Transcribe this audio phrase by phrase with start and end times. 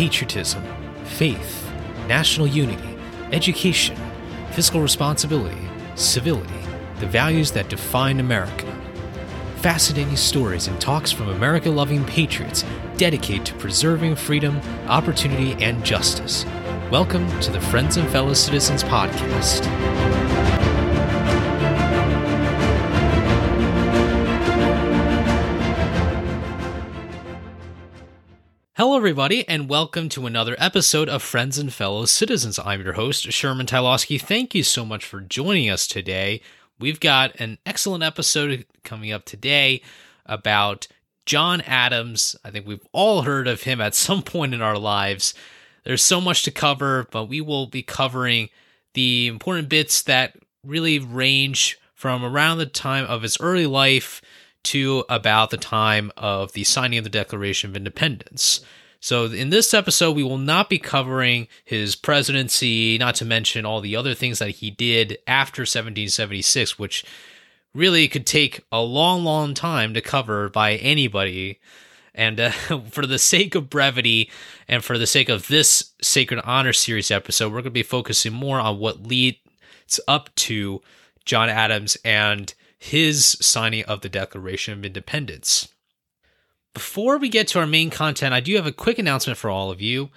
[0.00, 0.64] patriotism,
[1.04, 1.70] faith,
[2.08, 2.96] national unity,
[3.32, 3.94] education,
[4.52, 6.58] fiscal responsibility, civility,
[7.00, 8.64] the values that define America.
[9.56, 12.64] Fascinating stories and talks from America loving patriots
[12.96, 16.46] dedicated to preserving freedom, opportunity, and justice.
[16.90, 20.39] Welcome to the Friends and Fellow Citizens podcast.
[28.80, 32.58] Hello, everybody, and welcome to another episode of Friends and Fellow Citizens.
[32.58, 34.18] I'm your host, Sherman Tylowski.
[34.18, 36.40] Thank you so much for joining us today.
[36.78, 39.82] We've got an excellent episode coming up today
[40.24, 40.88] about
[41.26, 42.36] John Adams.
[42.42, 45.34] I think we've all heard of him at some point in our lives.
[45.84, 48.48] There's so much to cover, but we will be covering
[48.94, 54.22] the important bits that really range from around the time of his early life
[54.64, 58.60] to about the time of the signing of the Declaration of Independence.
[59.02, 63.80] So, in this episode, we will not be covering his presidency, not to mention all
[63.80, 67.04] the other things that he did after 1776, which
[67.72, 71.60] really could take a long, long time to cover by anybody.
[72.14, 72.50] And uh,
[72.90, 74.30] for the sake of brevity
[74.68, 78.34] and for the sake of this Sacred Honor Series episode, we're going to be focusing
[78.34, 79.38] more on what leads
[80.06, 80.82] up to
[81.24, 85.68] John Adams and his signing of the Declaration of Independence.
[86.72, 89.70] Before we get to our main content, I do have a quick announcement for all
[89.70, 90.08] of you.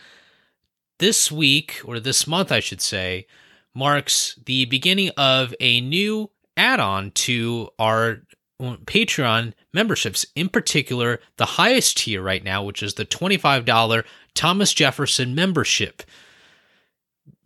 [1.00, 3.28] This week, or this month, I should say,
[3.76, 8.22] marks the beginning of a new add on to our
[8.62, 14.74] mm, Patreon memberships, in particular, the highest tier right now, which is the $25 Thomas
[14.74, 16.04] Jefferson membership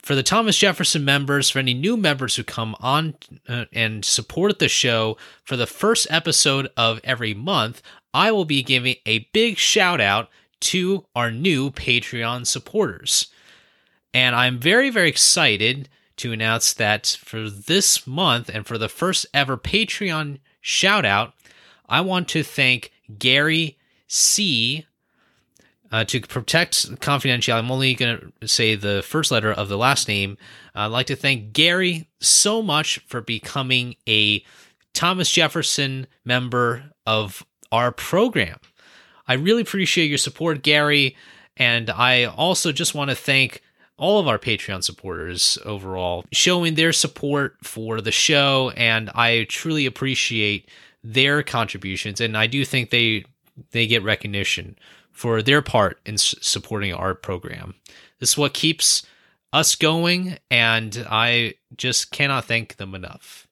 [0.07, 3.15] for the Thomas Jefferson members, for any new members who come on
[3.49, 7.81] uh, and support the show, for the first episode of every month,
[8.13, 10.29] I will be giving a big shout out
[10.61, 13.27] to our new Patreon supporters.
[14.13, 19.25] And I'm very, very excited to announce that for this month and for the first
[19.33, 21.33] ever Patreon shout out,
[21.89, 24.86] I want to thank Gary C.
[25.91, 30.07] Uh, to protect confidentiality, I'm only going to say the first letter of the last
[30.07, 30.37] name.
[30.75, 34.43] I'd like to thank Gary so much for becoming a
[34.93, 38.57] Thomas Jefferson member of our program.
[39.27, 41.15] I really appreciate your support, Gary.
[41.55, 43.61] And I also just want to thank
[43.97, 48.71] all of our Patreon supporters overall, showing their support for the show.
[48.75, 50.69] And I truly appreciate
[51.03, 52.21] their contributions.
[52.21, 53.25] And I do think they
[53.71, 54.77] they get recognition
[55.17, 57.73] for their part in supporting our program.
[58.19, 59.03] This is what keeps
[59.51, 63.47] us going, and I just cannot thank them enough.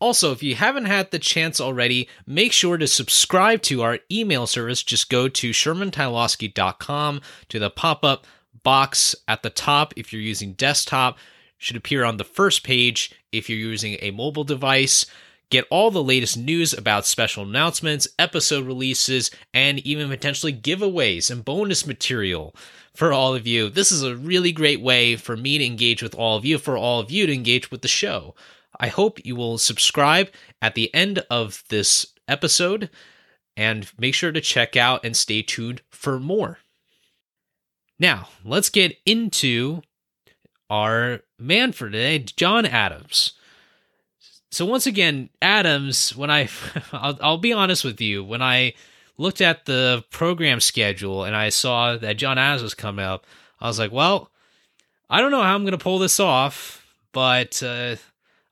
[0.00, 4.46] Also, if you haven't had the chance already, make sure to subscribe to our email
[4.46, 4.82] service.
[4.82, 8.26] Just go to shermantylowski.com to the pop up
[8.62, 11.16] box at the top if you're using desktop.
[11.56, 15.06] Should appear on the first page if you're using a mobile device.
[15.50, 21.44] Get all the latest news about special announcements, episode releases, and even potentially giveaways and
[21.44, 22.54] bonus material
[22.94, 23.68] for all of you.
[23.68, 26.76] This is a really great way for me to engage with all of you, for
[26.76, 28.34] all of you to engage with the show.
[28.80, 32.90] I hope you will subscribe at the end of this episode
[33.56, 36.58] and make sure to check out and stay tuned for more.
[37.98, 39.82] Now, let's get into
[40.68, 43.32] our man for today, John Adams.
[44.54, 46.48] So once again, Adams, when I
[46.92, 48.74] I'll, I'll be honest with you, when I
[49.18, 53.26] looked at the program schedule and I saw that John Adams was coming up,
[53.60, 54.30] I was like, well,
[55.10, 57.96] I don't know how I'm going to pull this off, but uh,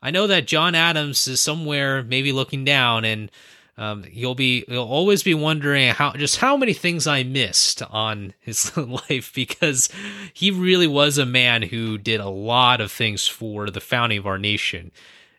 [0.02, 3.30] I know that John Adams is somewhere maybe looking down and
[3.78, 8.34] um, you'll be you'll always be wondering how just how many things I missed on
[8.40, 8.76] his
[9.08, 9.88] life because
[10.34, 14.26] he really was a man who did a lot of things for the founding of
[14.26, 14.90] our nation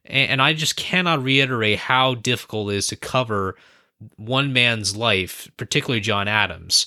[0.05, 3.55] and I just cannot reiterate how difficult it is to cover
[4.17, 6.85] one man's life, particularly John Adams.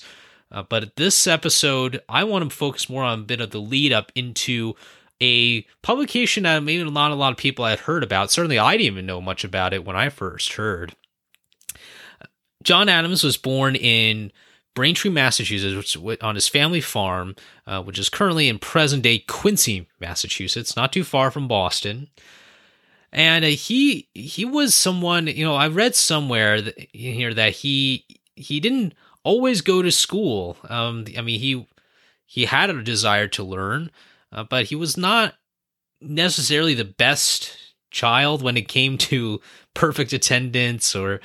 [0.51, 3.91] Uh, but this episode, I want to focus more on a bit of the lead
[3.91, 4.75] up into
[5.21, 8.31] a publication that maybe not a lot of people had heard about.
[8.31, 10.95] Certainly, I didn't even know much about it when I first heard.
[12.63, 14.31] John Adams was born in
[14.75, 17.35] Braintree, Massachusetts, on his family farm,
[17.65, 22.09] uh, which is currently in present day Quincy, Massachusetts, not too far from Boston
[23.11, 28.05] and uh, he he was someone you know I read somewhere that, here that he
[28.35, 28.93] he didn't
[29.23, 30.57] always go to school.
[30.69, 31.67] Um, I mean he
[32.25, 33.91] he had a desire to learn,
[34.31, 35.35] uh, but he was not
[36.01, 37.57] necessarily the best
[37.89, 39.39] child when it came to
[39.73, 41.19] perfect attendance or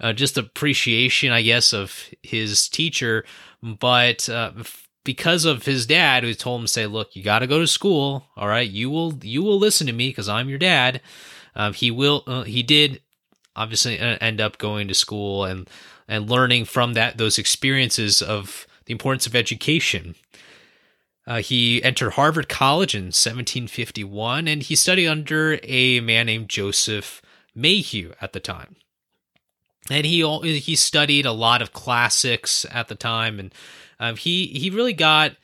[0.00, 3.24] uh, just appreciation, I guess, of his teacher.
[3.62, 4.52] But uh,
[5.06, 8.26] because of his dad who told him say look you got to go to school
[8.36, 8.68] all right?
[8.68, 11.00] You will you will listen to me because i'm your dad.
[11.54, 13.00] Um, he will uh, he did
[13.54, 15.70] obviously uh, end up going to school and
[16.06, 20.14] and learning from that those experiences of the importance of education.
[21.26, 27.20] Uh, he entered Harvard College in 1751, and he studied under a man named Joseph
[27.52, 28.76] Mayhew at the time.
[29.90, 33.54] And he he studied a lot of classics at the time, and
[34.00, 35.36] um, he he really got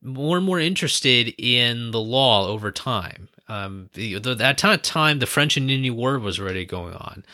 [0.00, 3.28] more and more interested in the law over time.
[3.48, 7.24] Um, the, the, that time, the French and Indian War was already going on,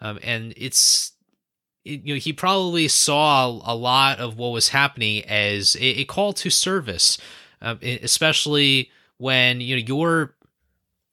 [0.00, 1.12] um, and it's
[1.84, 6.32] you know he probably saw a lot of what was happening as a, a call
[6.34, 7.18] to service,
[7.60, 10.34] uh, especially when you know your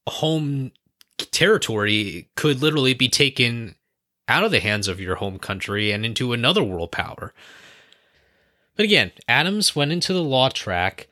[0.08, 0.72] home
[1.18, 3.76] territory could literally be taken
[4.30, 7.34] out of the hands of your home country and into another world power.
[8.76, 11.08] But again, Adams went into the law track,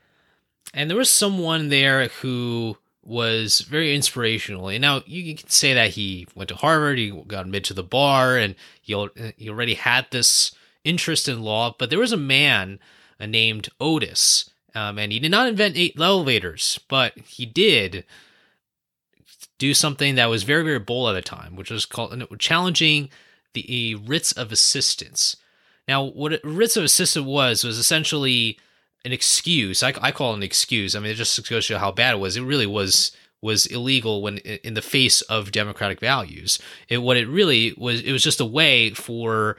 [0.74, 4.68] and there was someone there who was very inspirational.
[4.68, 7.84] And now you can say that he went to Harvard, he got admitted to the
[7.84, 10.52] bar, and he, already had this
[10.84, 11.76] interest in law.
[11.78, 12.80] But there was a man
[13.20, 18.06] uh, named Otis, um, and he did not invent elevators, but he did
[19.58, 23.10] do something that was very, very bold at the time, which was called challenging
[23.54, 25.36] the writs of assistance.
[25.88, 28.60] Now, what writs of assistance was was essentially
[29.06, 29.84] an excuse.
[29.84, 30.96] I, I call it an excuse.
[30.96, 32.38] I mean, it just goes to show how bad it was.
[32.38, 33.12] It really was
[33.42, 36.60] was illegal when in the face of democratic values.
[36.90, 39.58] It what it really was it was just a way for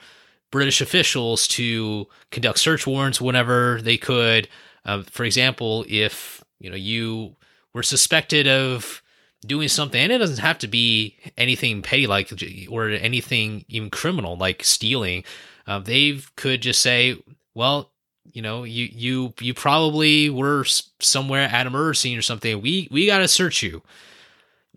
[0.51, 4.49] British officials to conduct search warrants whenever they could.
[4.85, 7.37] Um, for example, if you know you
[7.73, 9.03] were suspected of
[9.49, 12.31] doing something, and it doesn't have to be anything petty like
[12.71, 15.25] or anything even criminal like stealing.
[15.67, 17.17] Uh, they could just say,
[17.55, 17.91] "Well,
[18.33, 20.65] you know, you you you probably were
[21.00, 22.61] somewhere at a murder scene or something.
[22.61, 23.83] We we got to search you.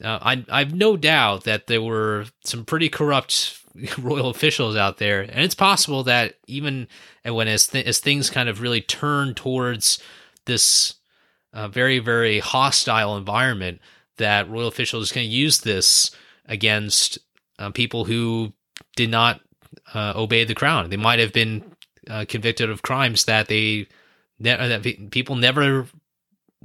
[0.03, 3.59] Uh, I I've no doubt that there were some pretty corrupt
[3.99, 6.87] royal officials out there, and it's possible that even
[7.23, 10.01] when as th- as things kind of really turn towards
[10.45, 10.95] this
[11.53, 13.79] uh, very very hostile environment,
[14.21, 16.11] that royal officials can use this
[16.45, 17.19] against
[17.59, 18.53] uh, people who
[18.95, 19.41] did not
[19.93, 20.89] uh, obey the crown.
[20.89, 21.63] They might have been
[22.09, 23.87] uh, convicted of crimes that they
[24.39, 25.87] that people never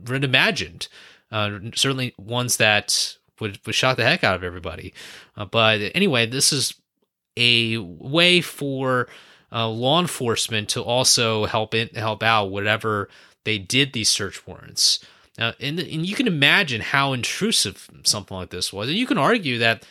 [0.06, 0.88] would imagined.
[1.30, 4.94] Uh, certainly ones that would, would shock the heck out of everybody.
[5.36, 6.74] Uh, but anyway, this is
[7.36, 9.08] a way for
[9.52, 13.08] uh, law enforcement to also help it help out whatever
[13.44, 15.00] they did these search warrants.
[15.38, 18.88] Uh, and, and you can imagine how intrusive something like this was.
[18.88, 19.84] And you can argue that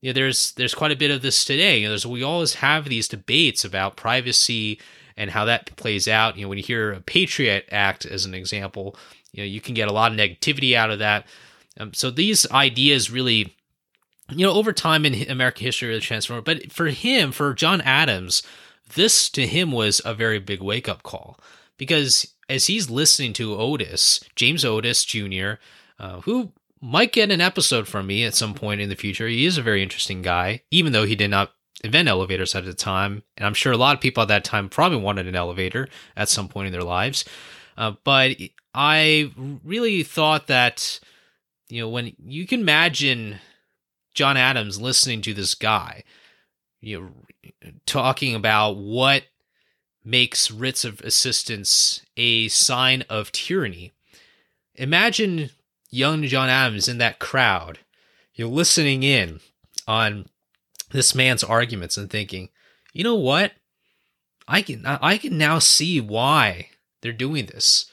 [0.00, 1.78] you know, there's there's quite a bit of this today.
[1.78, 4.80] You know, there's we always have these debates about privacy
[5.16, 6.36] and how that plays out.
[6.36, 8.96] You know, when you hear a Patriot Act as an example,
[9.32, 11.26] you know, you can get a lot of negativity out of that.
[11.78, 13.56] Um, so these ideas really,
[14.30, 16.44] you know, over time in American history really transformed.
[16.44, 18.42] But for him, for John Adams,
[18.94, 21.38] this to him was a very big wake up call
[21.78, 25.52] because as he's listening to Otis, James Otis Jr.,
[25.98, 29.26] uh, who might get an episode from me at some point in the future.
[29.26, 31.52] He is a very interesting guy, even though he did not
[31.82, 33.22] invent elevators at the time.
[33.36, 36.28] And I'm sure a lot of people at that time probably wanted an elevator at
[36.28, 37.24] some point in their lives.
[37.76, 38.36] Uh, but
[38.74, 39.32] I
[39.64, 41.00] really thought that,
[41.68, 43.38] you know, when you can imagine
[44.14, 46.04] John Adams listening to this guy,
[46.80, 49.22] you know, talking about what
[50.04, 53.92] makes writs of assistance a sign of tyranny.
[54.74, 55.50] Imagine
[55.90, 57.78] young John Adams in that crowd,
[58.34, 59.40] you're listening in
[59.86, 60.26] on
[60.90, 62.48] this man's arguments and thinking,
[62.92, 63.52] you know what?
[64.48, 66.68] I can I can now see why
[67.00, 67.86] they're doing this.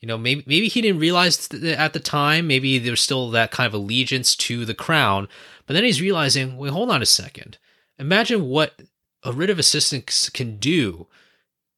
[0.00, 2.46] You know, maybe maybe he didn't realize at the time.
[2.46, 5.28] Maybe there's still that kind of allegiance to the crown.
[5.66, 7.58] But then he's realizing, wait, hold on a second.
[7.98, 8.80] Imagine what
[9.22, 11.06] a writ of assistance can do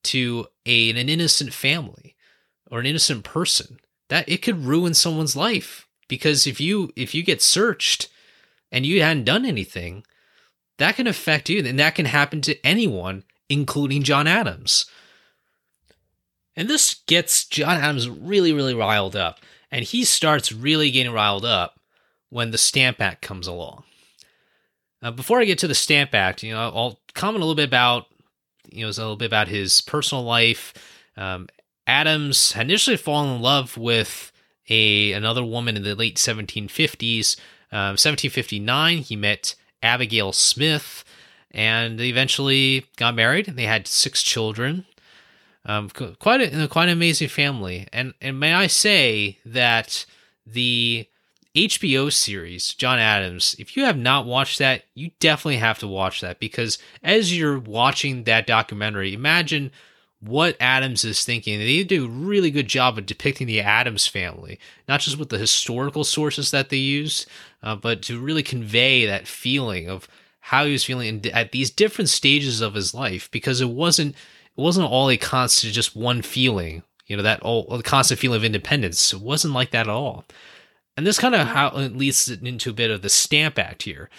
[0.05, 2.17] to a, an innocent family
[2.71, 3.79] or an innocent person
[4.09, 5.87] that it could ruin someone's life.
[6.09, 8.09] Because if you if you get searched
[8.71, 10.05] and you hadn't done anything
[10.79, 14.87] that can affect you and that can happen to anyone including John Adams.
[16.57, 19.41] And this gets John Adams really really riled up
[19.71, 21.81] and he starts really getting riled up
[22.29, 23.85] when the Stamp Act comes along.
[25.03, 27.69] Uh, before I get to the Stamp Act you know I'll comment a little bit
[27.69, 28.07] about
[28.71, 30.73] you know a little bit about his personal life
[31.17, 31.49] um,
[31.87, 34.33] Adams had initially fallen in love with
[34.69, 37.39] a another woman in the late 1750s.
[37.73, 41.05] Um, 1759, he met Abigail Smith,
[41.51, 43.49] and they eventually got married.
[43.49, 44.87] And They had six children.
[45.65, 50.07] Um, quite a quite an amazing family, and and may I say that
[50.47, 51.07] the
[51.55, 56.21] HBO series, John Adams, if you have not watched that, you definitely have to watch
[56.23, 59.71] that because as you're watching that documentary, imagine
[60.21, 61.59] what Adams is thinking.
[61.59, 65.39] They do a really good job of depicting the Adams family, not just with the
[65.39, 67.27] historical sources that they use,
[67.63, 70.09] uh, but to really convey that feeling of
[70.41, 74.61] how he was feeling at these different stages of his life because it wasn't it
[74.61, 78.45] wasn't all a constant just one feeling you know that all the constant feeling of
[78.45, 80.25] independence it wasn't like that at all
[80.97, 84.11] and this kind of how leads into a bit of the Stamp Act here.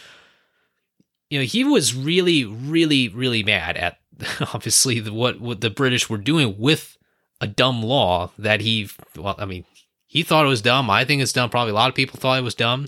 [1.30, 3.98] You know, he was really, really, really mad at
[4.54, 6.98] obviously the, what what the British were doing with
[7.42, 8.90] a dumb law that he.
[9.16, 9.66] Well, I mean,
[10.06, 10.90] he thought it was dumb.
[10.90, 11.50] I think it's dumb.
[11.50, 12.88] Probably a lot of people thought it was dumb.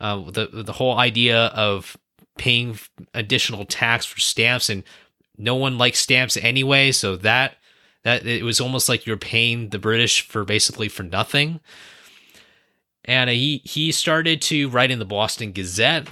[0.00, 1.96] Uh, the the whole idea of
[2.36, 2.78] paying
[3.14, 4.82] additional tax for stamps and
[5.38, 7.56] no one likes stamps anyway, so that
[8.04, 11.60] that it was almost like you're paying the British for basically for nothing
[13.06, 16.08] and he he started to write in the Boston Gazette,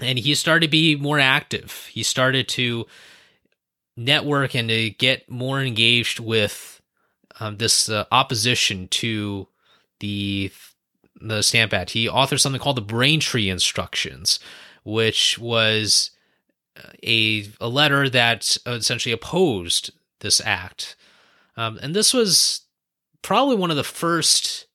[0.00, 1.88] and he started to be more active.
[1.90, 2.86] He started to
[3.96, 6.80] network and to get more engaged with
[7.40, 9.48] um, this uh, opposition to
[10.00, 10.52] the
[11.20, 11.90] the Stamp Act.
[11.90, 14.38] He authored something called the Braintree Instructions,
[14.84, 16.12] which was
[16.76, 19.90] uh, a a letter that essentially opposed
[20.20, 20.94] this act,
[21.56, 22.60] um, and this was
[23.22, 24.66] probably one of the first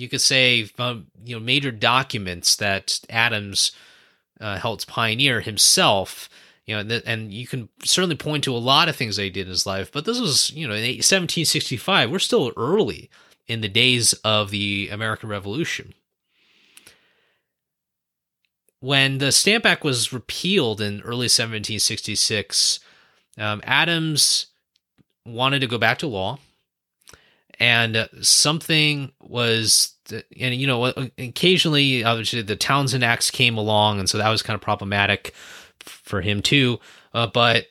[0.00, 3.72] you could say um, you know major documents that Adams
[4.40, 6.28] uh, helped pioneer himself.
[6.66, 9.24] You know, and, th- and, you can certainly point to a lot of things that
[9.24, 12.10] he did in his life, but this was you know in 1765.
[12.10, 13.10] We're still early
[13.48, 15.94] in the days of the American Revolution.
[18.78, 22.80] When the Stamp Act was repealed in early 1766,
[23.36, 24.46] um, Adams
[25.26, 26.38] wanted to go back to law
[27.60, 30.86] and something was and you know
[31.18, 35.32] occasionally obviously the Townshend Acts came along and so that was kind of problematic
[35.78, 36.80] for him too.
[37.12, 37.66] Uh, but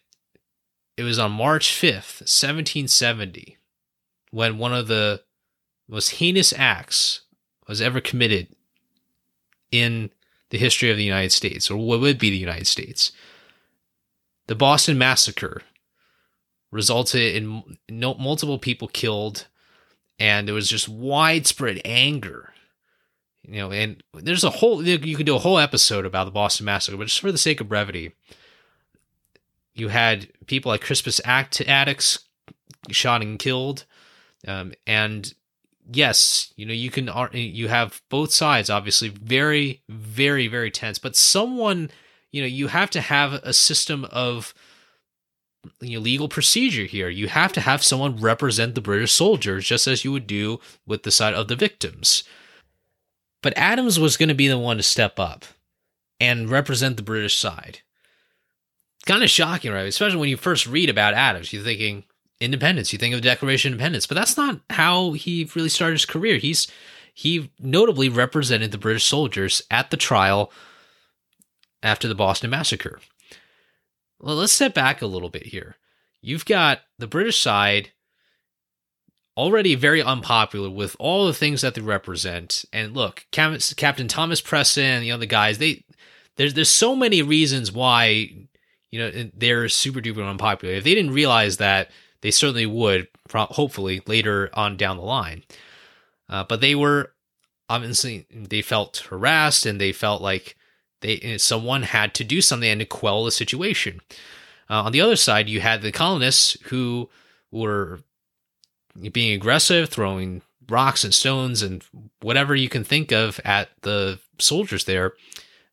[0.96, 3.58] it was on March 5th 1770
[4.32, 5.22] when one of the
[5.88, 7.22] most heinous acts
[7.68, 8.48] was ever committed
[9.72, 10.12] in
[10.52, 13.12] the history of the United States or what would be the United States.
[14.48, 15.62] The Boston massacre
[16.72, 19.48] resulted in multiple people killed
[20.20, 22.54] and there was just widespread anger.
[23.48, 26.66] You know, and there's a whole you could do a whole episode about the Boston
[26.66, 28.12] Massacre, but just for the sake of brevity,
[29.74, 32.20] you had people like Crispus Attucks
[32.92, 33.86] shot and killed,
[34.48, 35.34] um, and
[35.92, 41.16] yes, you know you can you have both sides obviously very very very tense, but
[41.16, 41.90] someone
[42.32, 44.54] you know you have to have a system of
[45.82, 47.10] legal procedure here.
[47.10, 51.04] You have to have someone represent the British soldiers, just as you would do with
[51.04, 52.24] the side of the victims.
[53.42, 55.46] But Adams was going to be the one to step up
[56.20, 57.80] and represent the British side.
[59.06, 59.88] Kind of shocking, right?
[59.88, 62.04] Especially when you first read about Adams, you're thinking
[62.42, 65.94] independence, you think of the Declaration of Independence, but that's not how he really started
[65.94, 66.38] his career.
[66.38, 66.68] He's
[67.14, 70.52] he notably represented the British soldiers at the trial
[71.84, 73.00] after the Boston Massacre.
[74.20, 75.76] Well, let's step back a little bit here.
[76.22, 77.92] You've got the British side
[79.38, 82.66] already very unpopular with all the things that they represent.
[82.74, 85.86] And look, Captain Thomas Preston, know, the guys, they
[86.36, 88.30] there's there's so many reasons why
[88.92, 90.74] you know they're super duper unpopular.
[90.74, 91.90] If they didn't realize that,
[92.22, 95.44] they certainly would, hopefully later on down the line.
[96.28, 97.14] Uh, but they were
[97.70, 100.56] obviously they felt harassed and they felt like
[101.02, 104.02] they someone had to do something and to quell the situation.
[104.70, 107.10] Uh, on the other side, you had the colonists who
[107.52, 108.02] were
[109.12, 111.84] being aggressive, throwing rocks and stones and
[112.22, 115.14] whatever you can think of at the soldiers there.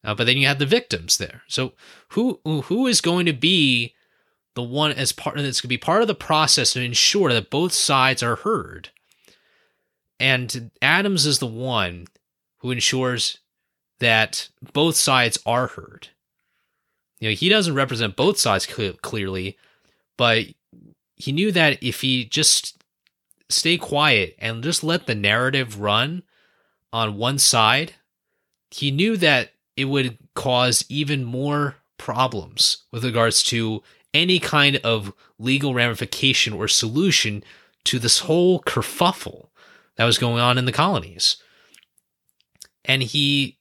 [0.03, 1.43] Uh, but then you had the victims there.
[1.49, 1.73] So
[2.11, 3.95] who who is going to be
[4.55, 7.51] the one as part that's going to be part of the process to ensure that
[7.51, 8.91] both sides are heard?
[10.19, 12.07] And Adams is the one
[12.59, 13.39] who ensures
[13.99, 16.09] that both sides are heard.
[17.21, 19.57] You know, he doesn't represent both sides cl- clearly,
[20.17, 20.47] but
[21.15, 22.83] he knew that if he just
[23.49, 26.23] stay quiet and just let the narrative run
[26.93, 27.95] on one side,
[28.71, 35.13] he knew that it would cause even more problems with regards to any kind of
[35.39, 37.43] legal ramification or solution
[37.85, 39.49] to this whole kerfuffle
[39.97, 41.37] that was going on in the colonies.
[42.85, 43.56] And he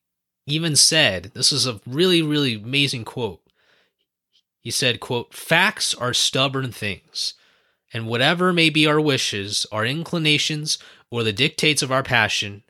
[0.47, 3.41] even said, this is a really, really amazing quote.
[4.61, 7.33] He said, quote, facts are stubborn things.
[7.95, 10.77] and whatever may be our wishes, our inclinations,
[11.09, 12.61] or the dictates of our passion,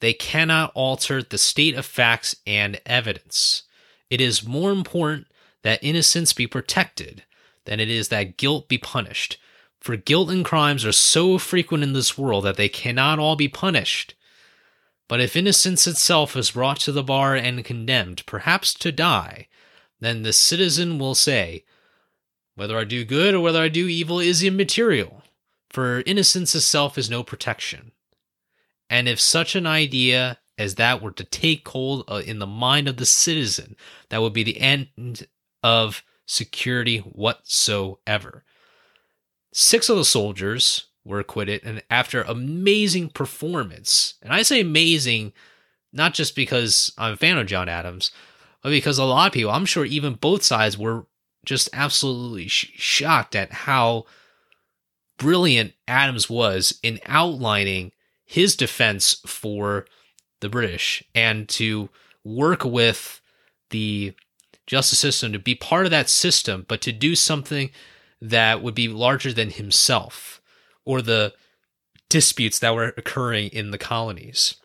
[0.00, 3.64] they cannot alter the state of facts and evidence.
[4.08, 5.26] It is more important
[5.64, 7.24] that innocence be protected
[7.66, 9.36] than it is that guilt be punished.
[9.82, 13.48] For guilt and crimes are so frequent in this world that they cannot all be
[13.48, 14.14] punished.
[15.10, 19.48] But if innocence itself is brought to the bar and condemned, perhaps to die,
[19.98, 21.64] then the citizen will say,
[22.54, 25.24] Whether I do good or whether I do evil is immaterial,
[25.68, 27.90] for innocence itself is no protection.
[28.88, 32.86] And if such an idea as that were to take hold uh, in the mind
[32.86, 33.74] of the citizen,
[34.10, 35.26] that would be the end
[35.60, 38.44] of security whatsoever.
[39.52, 45.32] Six of the soldiers were acquitted, and after amazing performance, and I say amazing
[45.92, 48.10] not just because I'm a fan of John Adams,
[48.62, 51.06] but because a lot of people, I'm sure even both sides were
[51.44, 54.04] just absolutely sh- shocked at how
[55.18, 57.92] brilliant Adams was in outlining
[58.24, 59.86] his defense for
[60.40, 61.88] the British and to
[62.24, 63.20] work with
[63.70, 64.14] the
[64.66, 67.70] justice system to be part of that system, but to do something
[68.20, 70.39] that would be larger than himself
[70.84, 71.32] or the
[72.08, 74.56] disputes that were occurring in the colonies.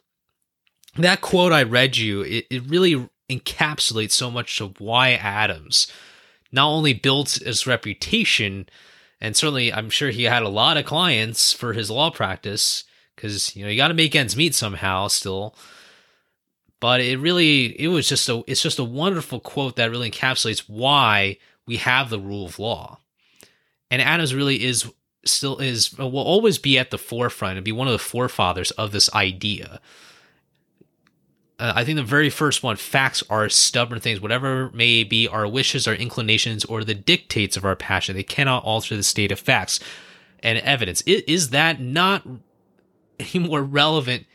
[0.97, 5.91] That quote I read you, it, it really encapsulates so much of why Adams
[6.51, 8.69] not only built his reputation,
[9.19, 13.55] and certainly I'm sure he had a lot of clients for his law practice, because
[13.55, 15.55] you know you got to make ends meet somehow still
[16.79, 20.63] but it really it was just a it's just a wonderful quote that really encapsulates
[20.67, 22.99] why we have the rule of law
[23.89, 24.91] and adams really is
[25.25, 28.91] still is will always be at the forefront and be one of the forefathers of
[28.91, 29.79] this idea.
[31.57, 34.19] Uh, i think the very first one facts are stubborn things.
[34.21, 38.63] Whatever may be our wishes our inclinations or the dictates of our passion they cannot
[38.63, 39.79] alter the state of facts
[40.41, 41.01] and evidence.
[41.01, 42.27] Is that not
[43.19, 44.25] any more relevant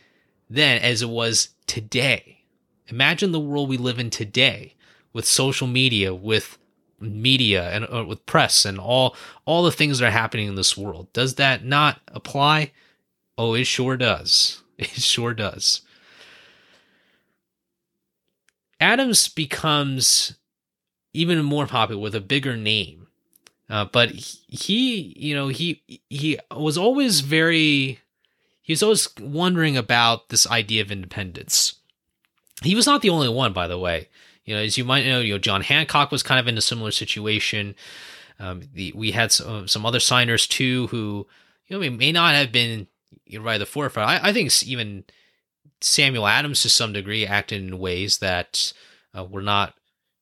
[0.49, 2.43] then as it was today.
[2.89, 4.75] Imagine the world we live in today
[5.13, 6.59] with social media, with
[7.01, 10.77] media and uh, with press and all all the things that are happening in this
[10.77, 11.13] world.
[11.13, 12.73] Does that not apply?
[13.39, 14.63] Oh, it sure does.
[14.81, 15.83] It sure does.
[18.81, 20.37] Adams becomes
[21.13, 23.09] even more popular with a bigger name.
[23.69, 28.01] Uh, but he, you know, he he was always very
[28.63, 31.75] he was always wondering about this idea of independence.
[32.63, 34.09] He was not the only one, by the way.
[34.51, 36.61] You know, as you might know, you know, John Hancock was kind of in a
[36.61, 37.77] similar situation.
[38.41, 41.29] Um, the, we had some, some other signers too who,
[41.69, 42.89] you know, may not have been
[43.27, 44.11] you right at the forefront.
[44.11, 45.05] I, I think even
[45.81, 48.73] Samuel Adams, to some degree, acted in ways that
[49.17, 49.75] uh, were not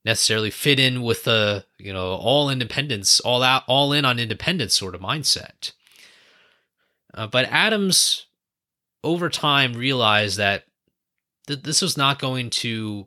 [0.04, 4.74] necessarily fit in with the you know all independence, all out, all in on independence
[4.76, 5.72] sort of mindset.
[7.14, 8.26] Uh, but Adams
[9.02, 10.64] over time realized that
[11.46, 13.06] th- this was not going to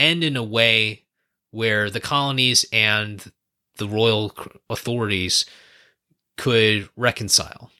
[0.00, 1.04] end in a way
[1.50, 3.32] where the colonies and
[3.76, 4.34] the royal
[4.68, 5.44] authorities
[6.36, 7.70] could reconcile.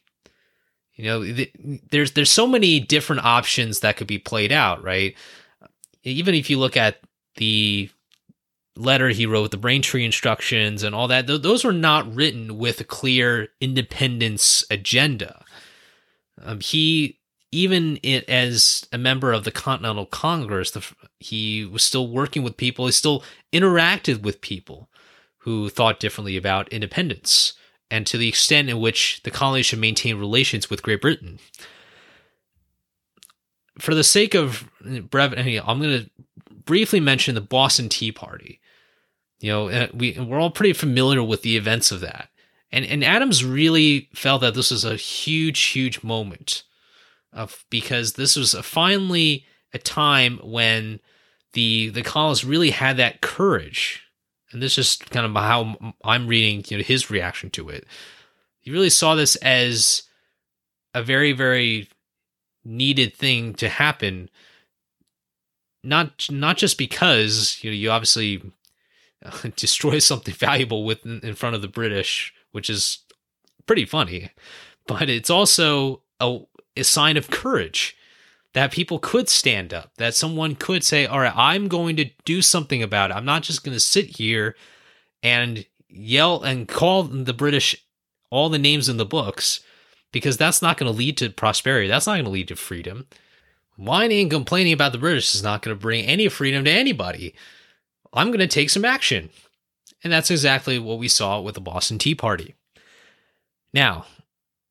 [0.94, 1.52] You know, th-
[1.90, 5.14] there's there's so many different options that could be played out, right?
[6.02, 7.00] Even if you look at
[7.36, 7.88] the
[8.76, 12.80] letter he wrote, the Braintree instructions, and all that, th- those were not written with
[12.80, 15.42] a clear independence agenda.
[16.42, 17.18] Um, he
[17.52, 20.84] even it, as a member of the Continental Congress, the,
[21.20, 22.86] he was still working with people.
[22.86, 24.88] He still interacted with people
[25.38, 27.52] who thought differently about independence
[27.90, 31.38] and to the extent in which the colonies should maintain relations with Great Britain.
[33.78, 34.68] For the sake of
[35.10, 36.10] brevity, I'm going to
[36.64, 38.60] briefly mention the Boston Tea Party.
[39.40, 42.28] You know, uh, we we're all pretty familiar with the events of that,
[42.70, 46.64] and and Adams really felt that this was a huge, huge moment
[47.32, 51.00] of because this was a, finally a time when
[51.52, 54.02] the the colonists really had that courage,
[54.52, 57.86] and this is kind of how I'm reading you know his reaction to it.
[58.60, 60.04] He really saw this as
[60.94, 61.88] a very very
[62.64, 64.30] needed thing to happen.
[65.82, 68.42] Not not just because you know you obviously
[69.56, 72.98] destroy something valuable with in front of the British, which is
[73.66, 74.30] pretty funny,
[74.86, 76.40] but it's also a
[76.76, 77.96] a sign of courage
[78.54, 82.42] that people could stand up, that someone could say, All right, I'm going to do
[82.42, 83.14] something about it.
[83.14, 84.56] I'm not just going to sit here
[85.22, 87.76] and yell and call the British
[88.30, 89.60] all the names in the books
[90.12, 91.88] because that's not going to lead to prosperity.
[91.88, 93.06] That's not going to lead to freedom.
[93.76, 97.34] Whining and complaining about the British is not going to bring any freedom to anybody.
[98.12, 99.30] I'm going to take some action.
[100.02, 102.54] And that's exactly what we saw with the Boston Tea Party.
[103.72, 104.06] Now,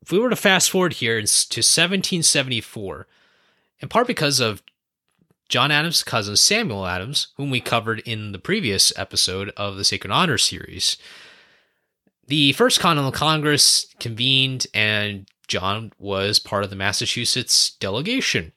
[0.01, 3.07] if we were to fast forward here to 1774,
[3.81, 4.61] in part because of
[5.47, 10.11] John Adams' cousin Samuel Adams, whom we covered in the previous episode of the Sacred
[10.11, 10.97] Honor series,
[12.27, 18.53] the First Continental Congress convened and John was part of the Massachusetts delegation.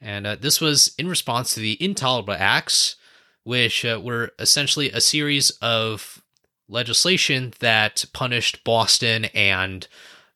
[0.00, 2.96] And uh, this was in response to the Intolerable Acts,
[3.42, 6.22] which uh, were essentially a series of
[6.68, 9.88] legislation that punished Boston and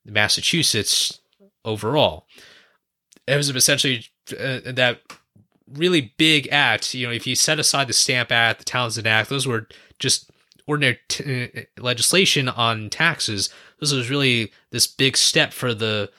[0.06, 1.20] Massachusetts
[1.66, 2.26] overall.
[3.28, 5.00] It was essentially uh, that
[5.70, 6.94] really big act.
[6.94, 10.30] You know, if you set aside the Stamp Act, the Townshend Act, those were just
[10.66, 13.50] ordinary t- uh, legislation on taxes.
[13.80, 16.10] This was really this big step for the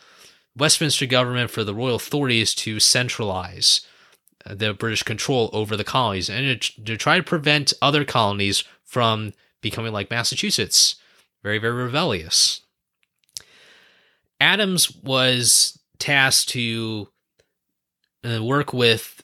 [0.55, 3.81] Westminster government, for the royal authorities to centralize
[4.45, 9.33] uh, the British control over the colonies and to try to prevent other colonies from
[9.61, 10.95] becoming like Massachusetts,
[11.43, 12.61] very, very rebellious.
[14.41, 17.09] Adams was tasked to
[18.23, 19.23] uh, work with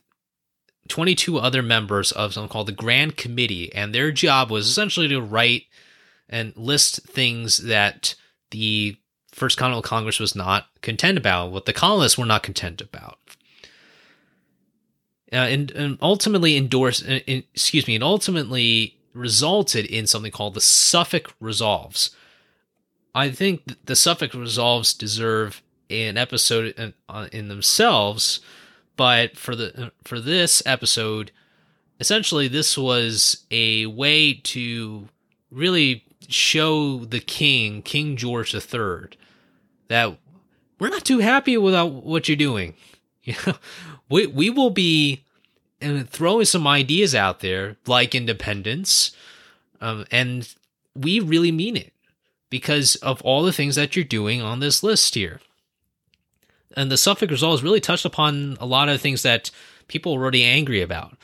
[0.87, 5.21] 22 other members of something called the Grand Committee, and their job was essentially to
[5.21, 5.63] write
[6.29, 8.15] and list things that
[8.51, 8.97] the
[9.31, 13.19] First Continental Congress was not content about, what the colonists were not content about.
[15.33, 20.61] Uh, and, and, ultimately endorsed, uh, excuse me, and ultimately resulted in something called the
[20.61, 22.11] Suffolk Resolves.
[23.13, 28.39] I think the Suffolk Resolves deserve an episode in, uh, in themselves
[28.95, 31.31] but for the for this episode,
[31.99, 35.09] essentially this was a way to
[35.51, 39.09] really show the king, King George III,
[39.89, 40.17] that
[40.79, 42.73] we're not too happy with what you're doing.
[44.07, 45.23] We we will be
[45.81, 49.15] uh, throwing some ideas out there like independence,
[49.81, 50.47] um, and
[50.93, 51.91] we really mean it
[52.51, 55.41] because of all the things that you're doing on this list here
[56.75, 59.51] and the Suffolk Resolves really touched upon a lot of things that
[59.87, 61.17] people were already angry about.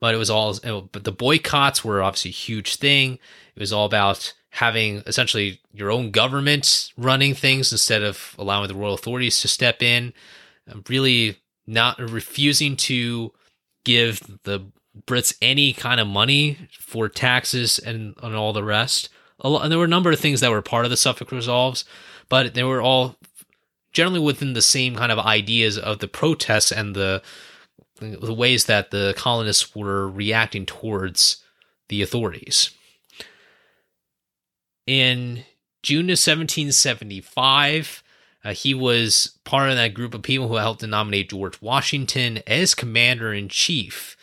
[0.00, 0.58] But it was all,
[0.92, 3.18] but the boycotts were obviously a huge thing.
[3.54, 8.74] It was all about having essentially your own government running things instead of allowing the
[8.74, 10.12] royal authorities to step in.
[10.70, 13.32] Um, really not refusing to
[13.84, 14.66] give the
[15.06, 19.08] Brits any kind of money for taxes and, and all the rest.
[19.42, 21.84] And there were a number of things that were part of the Suffolk Resolves,
[22.28, 23.16] but they were all
[23.94, 27.22] generally within the same kind of ideas of the protests and the
[28.00, 31.42] the ways that the colonists were reacting towards
[31.88, 32.70] the authorities.
[34.84, 35.44] In
[35.84, 38.02] June of 1775,
[38.44, 42.40] uh, he was part of that group of people who helped to nominate George Washington
[42.48, 44.16] as commander in chief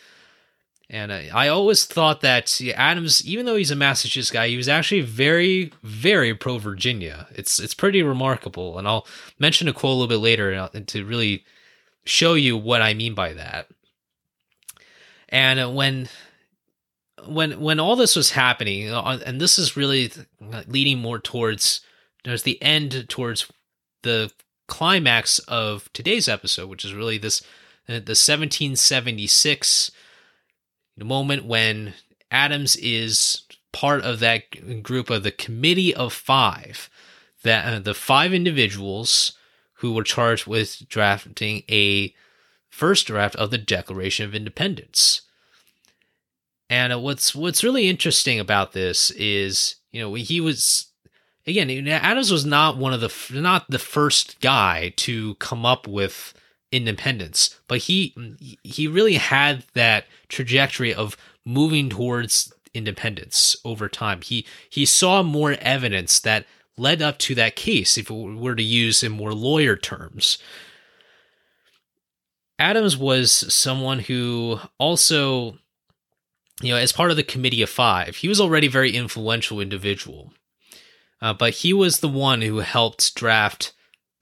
[0.92, 4.68] and I, I always thought that Adams, even though he's a Massachusetts guy, he was
[4.68, 7.26] actually very, very pro Virginia.
[7.34, 9.06] It's it's pretty remarkable, and I'll
[9.38, 11.44] mention a quote a little bit later to really
[12.04, 13.68] show you what I mean by that.
[15.30, 16.10] And when
[17.26, 20.12] when when all this was happening, uh, and this is really
[20.66, 21.80] leading more towards
[22.24, 23.50] there's the end towards
[24.02, 24.30] the
[24.68, 27.40] climax of today's episode, which is really this
[27.88, 29.90] uh, the 1776
[30.96, 31.94] the moment when
[32.30, 36.90] Adams is part of that group of the committee of five,
[37.42, 39.32] that uh, the five individuals
[39.74, 42.14] who were charged with drafting a
[42.70, 45.22] first draft of the Declaration of Independence.
[46.70, 50.92] And uh, what's what's really interesting about this is, you know, he was
[51.46, 56.34] again, Adams was not one of the not the first guy to come up with
[56.72, 58.14] independence, but he
[58.64, 64.22] he really had that trajectory of moving towards independence over time.
[64.22, 68.62] He he saw more evidence that led up to that case, if we were to
[68.62, 70.38] use in more lawyer terms.
[72.58, 75.58] Adams was someone who also,
[76.62, 79.60] you know, as part of the Committee of Five, he was already a very influential
[79.60, 80.32] individual.
[81.20, 83.72] Uh, but he was the one who helped draft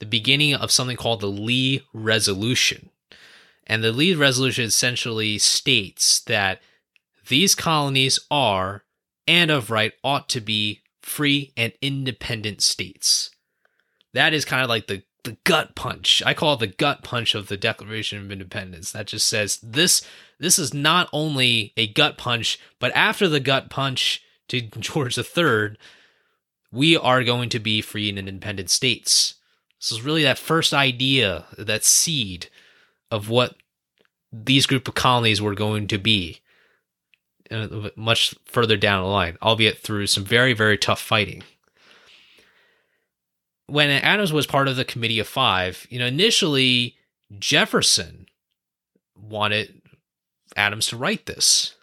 [0.00, 2.90] the beginning of something called the Lee Resolution.
[3.66, 6.60] And the Lee Resolution essentially states that
[7.28, 8.82] these colonies are,
[9.28, 13.30] and of right, ought to be free and independent states.
[14.12, 16.22] That is kind of like the, the gut punch.
[16.26, 18.90] I call it the gut punch of the Declaration of Independence.
[18.90, 20.02] That just says this
[20.40, 25.76] this is not only a gut punch, but after the gut punch to George III,
[26.72, 29.34] we are going to be free and independent states.
[29.80, 32.48] This is really that first idea, that seed
[33.10, 33.56] of what
[34.32, 36.40] these group of colonies were going to be
[37.50, 41.42] uh, much further down the line, albeit through some very, very tough fighting.
[43.66, 46.96] when Adams was part of the Committee of Five, you know, initially
[47.38, 48.26] Jefferson
[49.16, 49.80] wanted
[50.56, 51.76] Adams to write this,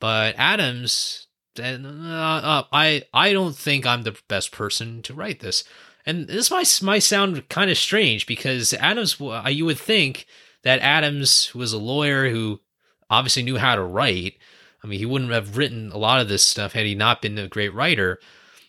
[0.00, 1.26] but Adams
[1.58, 5.64] uh, "I I don't think I'm the best person to write this."
[6.06, 10.26] And this might might sound kind of strange because Adams, uh, you would think
[10.62, 12.60] that Adams was a lawyer who
[13.08, 14.36] obviously knew how to write.
[14.82, 17.38] I mean, he wouldn't have written a lot of this stuff had he not been
[17.38, 18.18] a great writer.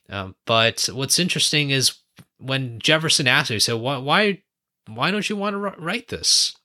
[0.10, 1.96] Um, but what's interesting is
[2.38, 4.42] when Jefferson asked him, he said, "Why, why,
[4.88, 6.56] why don't you want to write this?"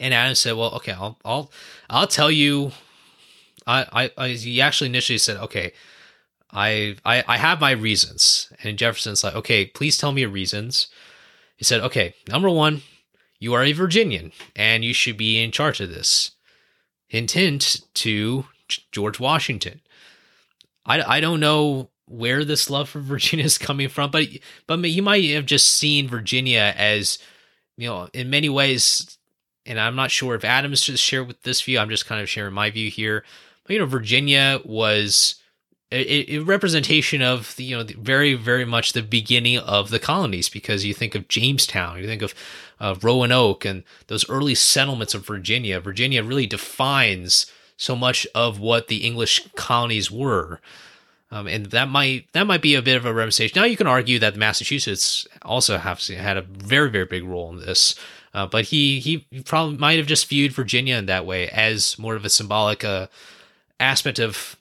[0.00, 1.52] And Adams said, "Well, okay, I'll, I'll,
[1.88, 2.72] I'll tell you."
[3.66, 5.72] I, I, I he actually initially said, "Okay,
[6.50, 10.88] I, I, I have my reasons." And Jefferson's like, "Okay, please tell me your reasons."
[11.56, 12.82] He said, "Okay, number one,
[13.38, 16.32] you are a Virginian, and you should be in charge of this."
[17.08, 18.44] Hint, hint to
[18.92, 19.80] George Washington.
[20.84, 24.26] I, I don't know where this love for Virginia is coming from, but
[24.66, 27.18] but you might have just seen Virginia as
[27.76, 29.18] you know in many ways,
[29.66, 31.78] and I'm not sure if Adams just shared with this view.
[31.78, 33.24] I'm just kind of sharing my view here.
[33.64, 35.36] But you know, Virginia was
[35.90, 40.48] a, a representation of the, you know very very much the beginning of the colonies
[40.48, 42.34] because you think of Jamestown, you think of
[42.80, 45.80] uh, Roanoke, and those early settlements of Virginia.
[45.80, 47.46] Virginia really defines
[47.76, 50.60] so much of what the English colonies were.
[51.30, 53.60] Um, and that might that might be a bit of a representation.
[53.60, 57.58] Now you can argue that Massachusetts also have had a very very big role in
[57.58, 57.94] this,
[58.32, 62.14] uh, but he he probably might have just viewed Virginia in that way as more
[62.16, 63.08] of a symbolic uh,
[63.78, 64.57] aspect of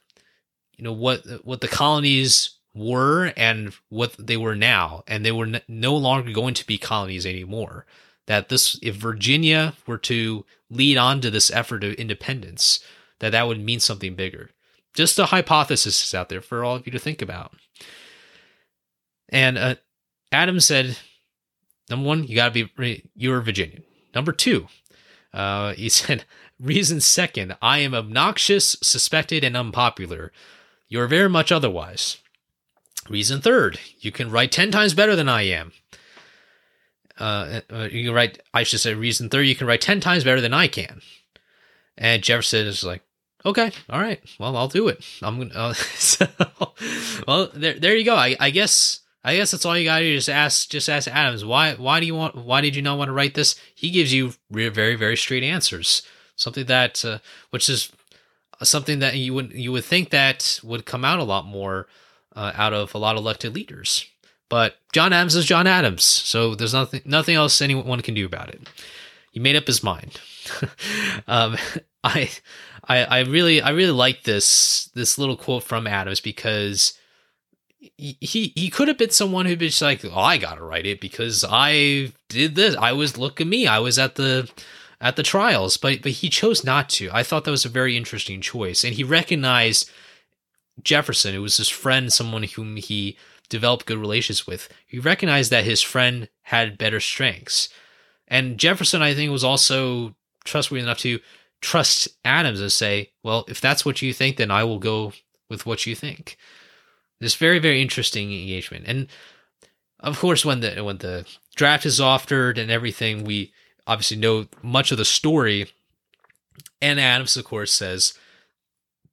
[0.77, 5.61] you know what what the colonies were and what they were now, and they were
[5.67, 7.85] no longer going to be colonies anymore.
[8.27, 12.79] That this if Virginia were to lead on to this effort of independence,
[13.19, 14.51] that that would mean something bigger.
[14.93, 17.53] Just a hypothesis is out there for all of you to think about.
[19.29, 19.75] And uh,
[20.31, 20.97] Adam said,
[21.89, 23.83] number one, you got to be, you're a Virginian.
[24.15, 24.67] Number two,
[25.33, 26.25] uh, he said,
[26.59, 30.31] reason second, I am obnoxious, suspected, and unpopular.
[30.87, 32.17] You're very much otherwise.
[33.09, 35.71] Reason third, you can write 10 times better than I am.
[37.19, 40.23] Uh, uh, you can write, I should say, reason third, you can write 10 times
[40.23, 41.01] better than I can.
[41.97, 43.01] And Jefferson is like,
[43.45, 44.19] Okay, all right.
[44.39, 45.05] Well, I'll do it.
[45.21, 45.53] I'm gonna.
[45.53, 46.27] Uh, so,
[47.25, 48.15] well, there, there you go.
[48.15, 50.15] I, I guess, I guess that's all you got to do.
[50.15, 51.45] Just ask, just ask Adams.
[51.45, 52.35] Why, why do you want?
[52.35, 53.55] Why did you not want to write this?
[53.73, 56.01] He gives you very, very straight answers.
[56.35, 57.19] Something that, uh,
[57.51, 57.91] which is
[58.63, 61.87] something that you would you would think that would come out a lot more
[62.35, 64.05] uh, out of a lot of elected leaders.
[64.49, 68.49] But John Adams is John Adams, so there's nothing nothing else anyone can do about
[68.49, 68.69] it.
[69.31, 70.19] He made up his mind.
[71.27, 71.57] um,
[72.03, 72.29] I
[72.87, 76.93] I, I really I really like this this little quote from Adams because
[77.79, 81.01] he he could have been someone who'd been just like, oh, I gotta write it
[81.01, 82.75] because I did this.
[82.75, 83.67] I was look at me.
[83.67, 84.49] I was at the
[84.99, 87.09] at the trials, but but he chose not to.
[87.11, 89.89] I thought that was a very interesting choice, and he recognized
[90.83, 93.17] Jefferson, who was his friend, someone whom he
[93.49, 94.69] developed good relations with.
[94.85, 97.69] He recognized that his friend had better strengths,
[98.27, 101.19] and Jefferson, I think, was also trustworthy enough to
[101.61, 105.13] trust Adams and say, well, if that's what you think, then I will go
[105.49, 106.37] with what you think.
[107.19, 108.85] This very, very interesting engagement.
[108.87, 109.07] And
[109.99, 113.53] of course, when the when the draft is offered and everything, we
[113.87, 115.71] obviously know much of the story.
[116.81, 118.13] And Adams, of course, says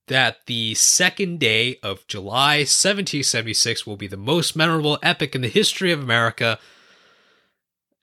[0.09, 5.49] that the second day of July 1776 will be the most memorable epic in the
[5.49, 6.59] history of America.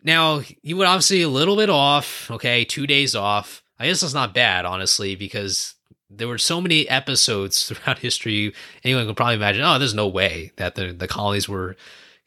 [0.03, 3.61] Now, you would obviously a little bit off, okay, two days off.
[3.77, 5.75] I guess that's not bad, honestly, because
[6.09, 8.53] there were so many episodes throughout history.
[8.83, 11.75] Anyone could probably imagine, oh, there's no way that the, the colonies were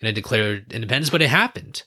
[0.01, 1.83] going to declare independence, but it happened.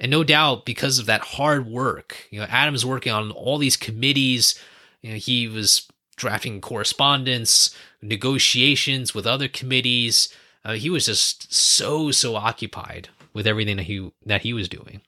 [0.00, 3.76] And no doubt because of that hard work, you know, Adams working on all these
[3.76, 4.58] committees,
[5.02, 5.86] you know, he was
[6.16, 10.32] drafting correspondence, negotiations with other committees.
[10.64, 15.02] Uh, he was just so so occupied with everything that he that he was doing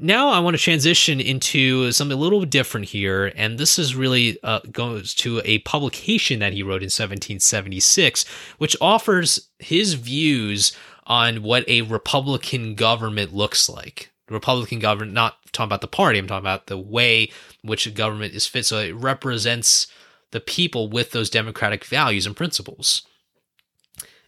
[0.00, 4.38] now I want to transition into something a little different here, and this is really
[4.42, 8.24] uh, goes to a publication that he wrote in 1776,
[8.58, 14.10] which offers his views on what a Republican government looks like.
[14.30, 17.30] Republican government, not talking about the party, I'm talking about the way
[17.62, 18.66] which a government is fit.
[18.66, 19.86] So it represents
[20.30, 23.02] the people with those democratic values and principles.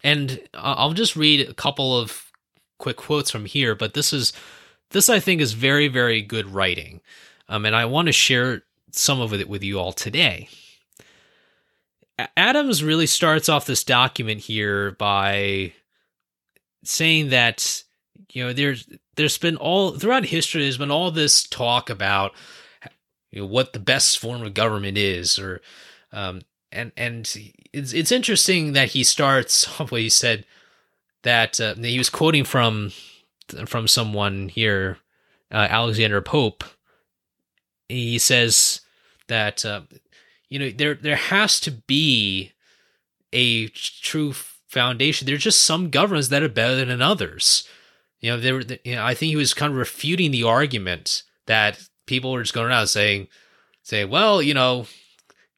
[0.04, 2.30] And I'll just read a couple of
[2.78, 4.32] quick quotes from here, but this is
[4.90, 7.00] this, I think, is very, very good writing.
[7.48, 8.62] Um, and I want to share
[8.92, 10.48] some of it with you all today.
[12.36, 15.72] Adams really starts off this document here by
[16.87, 17.83] saying that
[18.31, 22.33] you know there's there's been all throughout history there's been all this talk about
[23.31, 25.61] you know, what the best form of government is or
[26.12, 27.37] um, and and
[27.72, 30.44] it's it's interesting that he starts off he said
[31.22, 32.92] that uh, he was quoting from
[33.66, 34.99] from someone here
[35.51, 36.64] uh, Alexander Pope.
[37.88, 38.81] He says
[39.29, 39.83] that uh,
[40.49, 42.53] you know there there has to be
[43.33, 44.33] a true
[44.66, 45.26] foundation.
[45.26, 47.66] There's just some governments that are better than others.
[48.20, 51.81] You know there you know I think he was kind of refuting the argument that
[52.07, 53.29] people were just going around saying
[53.83, 54.87] say well you know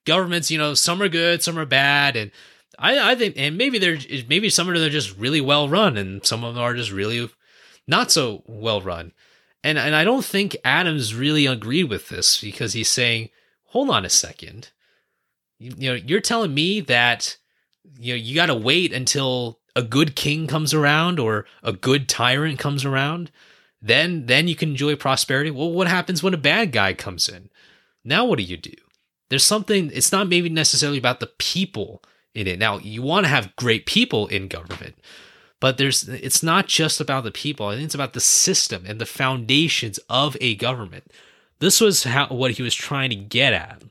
[0.08, 2.32] governments, you know, some are good, some are bad, and
[2.78, 5.96] I, I think, and maybe they're maybe some of them are just really well run,
[5.96, 7.28] and some of them are just really
[7.86, 9.12] not so well run.
[9.62, 13.28] And and I don't think Adams really agreed with this because he's saying,
[13.66, 14.70] hold on a second,
[15.58, 17.36] you, you know, you're telling me that
[17.98, 22.08] you know you got to wait until a good king comes around or a good
[22.08, 23.30] tyrant comes around
[23.80, 27.48] then then you can enjoy prosperity well what happens when a bad guy comes in
[28.04, 28.74] now what do you do
[29.28, 32.02] there's something, it's not maybe necessarily about the people
[32.34, 32.58] in it.
[32.58, 34.96] Now, you want to have great people in government,
[35.60, 37.66] but there's it's not just about the people.
[37.66, 41.10] I think it's about the system and the foundations of a government.
[41.58, 43.82] This was how what he was trying to get at.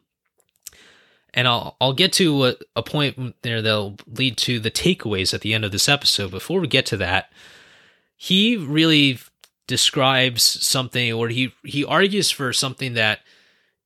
[1.34, 5.42] And I'll I'll get to a, a point there that'll lead to the takeaways at
[5.42, 6.32] the end of this episode.
[6.32, 7.32] Before we get to that,
[8.16, 9.20] he really
[9.68, 13.20] describes something or he he argues for something that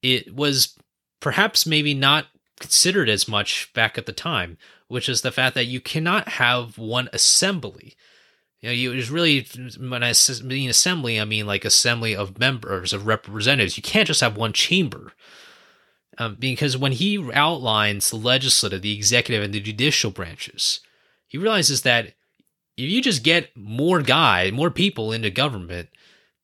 [0.01, 0.77] it was
[1.19, 2.27] perhaps maybe not
[2.59, 6.77] considered as much back at the time, which is the fact that you cannot have
[6.77, 7.95] one assembly.
[8.61, 9.47] You know, you, it was really
[9.79, 13.75] when I mean assembly, I mean like assembly of members of representatives.
[13.75, 15.13] You can't just have one chamber,
[16.17, 20.81] um, because when he outlines the legislative, the executive, and the judicial branches,
[21.27, 22.13] he realizes that
[22.77, 25.89] if you just get more guy, more people into government,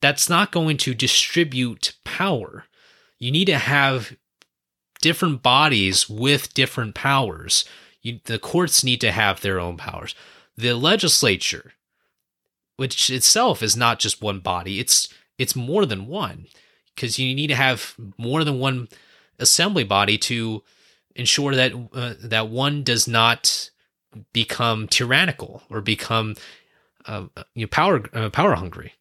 [0.01, 2.65] that's not going to distribute power.
[3.19, 4.15] You need to have
[5.01, 7.65] different bodies with different powers.
[8.01, 10.15] You, the courts need to have their own powers.
[10.55, 11.73] The legislature,
[12.77, 16.47] which itself is not just one body, it's it's more than one
[16.95, 18.87] because you need to have more than one
[19.39, 20.63] assembly body to
[21.15, 23.69] ensure that uh, that one does not
[24.33, 26.35] become tyrannical or become
[27.05, 28.93] uh, you know, power uh, power hungry.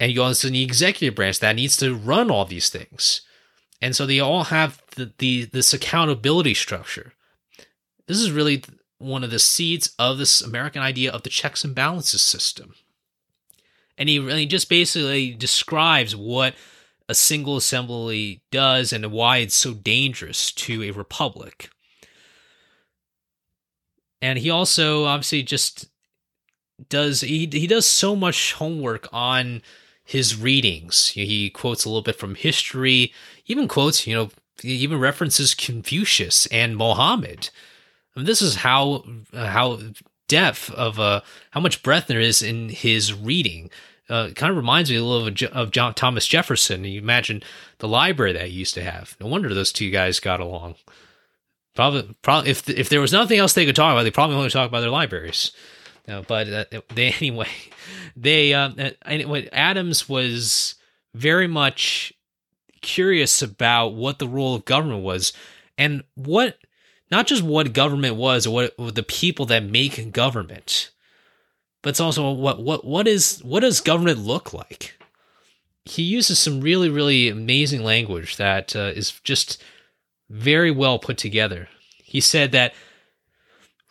[0.00, 3.22] And you also need executive branch that needs to run all these things
[3.84, 7.12] and so they all have the, the this accountability structure.
[8.06, 8.64] This is really
[8.96, 12.74] one of the seeds of this American idea of the checks and balances system.
[13.98, 16.54] And he really just basically describes what
[17.08, 21.70] a single assembly does and why it's so dangerous to a republic.
[24.22, 25.90] And he also obviously just
[26.88, 29.62] does he he does so much homework on
[30.02, 31.08] his readings.
[31.08, 33.12] He quotes a little bit from history,
[33.46, 34.30] even quotes, you know,
[34.62, 37.50] even references Confucius and Mohammed.
[38.14, 39.78] I mean, this is how how
[40.28, 43.70] depth of uh, how much breadth there is in his reading.
[44.08, 46.84] Uh, kind of reminds me a little of, of John Thomas Jefferson.
[46.84, 47.42] You imagine
[47.78, 49.16] the library that he used to have.
[49.18, 50.74] No wonder those two guys got along.
[51.74, 54.50] Probably, probably if if there was nothing else they could talk about, they probably only
[54.50, 55.52] talk about their libraries.
[56.06, 57.48] But uh, they anyway,
[58.16, 60.74] they um, uh, anyway, Adams was
[61.14, 62.12] very much
[62.82, 65.32] curious about what the role of government was
[65.78, 66.58] and what
[67.10, 70.90] not just what government was or what, what the people that make government,
[71.84, 74.98] but it's also what what what is what does government look like?
[75.84, 79.62] He uses some really really amazing language that uh, is just
[80.30, 81.68] very well put together.
[82.02, 82.72] He said that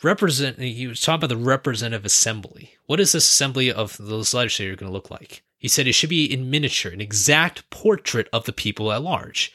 [0.02, 2.72] represent he was talking about the representative assembly.
[2.88, 5.44] What is this assembly of those legislators going to look like?
[5.60, 9.54] He said it should be in miniature, an exact portrait of the people at large.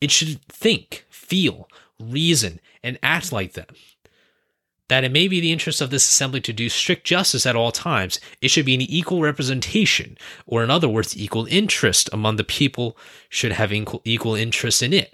[0.00, 1.68] It should think, feel,
[2.00, 3.66] reason, and act like them.
[4.94, 7.72] That it may be the interest of this assembly to do strict justice at all
[7.72, 10.16] times, it should be an equal representation,
[10.46, 12.96] or in other words, equal interest among the people
[13.28, 15.12] should have equal, interest in it.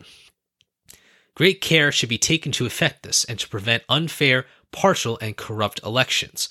[1.35, 5.81] Great care should be taken to effect this and to prevent unfair partial and corrupt
[5.83, 6.51] elections.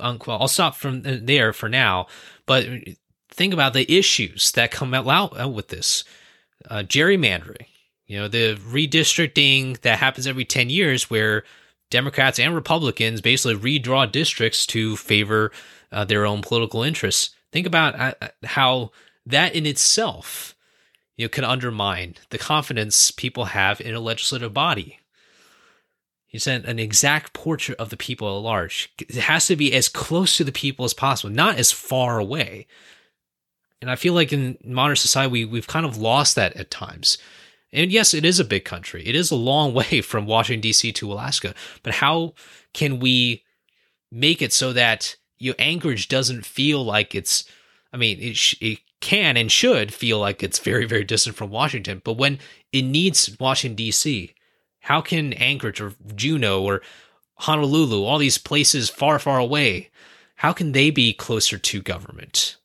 [0.00, 2.08] I'll stop from there for now,
[2.46, 2.66] but
[3.30, 6.02] think about the issues that come out with this
[6.68, 7.66] uh, gerrymandering.
[8.08, 11.44] You know, the redistricting that happens every 10 years where
[11.94, 15.52] Democrats and Republicans basically redraw districts to favor
[15.92, 17.30] uh, their own political interests.
[17.52, 18.90] Think about uh, uh how
[19.24, 20.56] that in itself
[21.16, 24.98] you know, can undermine the confidence people have in a legislative body
[26.26, 28.92] He sent an exact portrait of the people at large.
[28.98, 32.66] It has to be as close to the people as possible, not as far away.
[33.80, 37.18] And I feel like in modern society, we, we've kind of lost that at times.
[37.74, 39.04] And yes, it is a big country.
[39.04, 40.92] It is a long way from Washington, D.C.
[40.92, 41.54] to Alaska.
[41.82, 42.34] But how
[42.72, 43.44] can we
[44.10, 45.16] make it so that
[45.58, 47.44] Anchorage doesn't feel like it's,
[47.92, 51.50] I mean, it, sh- it can and should feel like it's very, very distant from
[51.50, 52.00] Washington.
[52.02, 52.38] But when
[52.72, 54.34] it needs Washington, D.C.,
[54.80, 56.80] how can Anchorage or Juneau or
[57.38, 59.90] Honolulu, all these places far, far away,
[60.36, 62.56] how can they be closer to government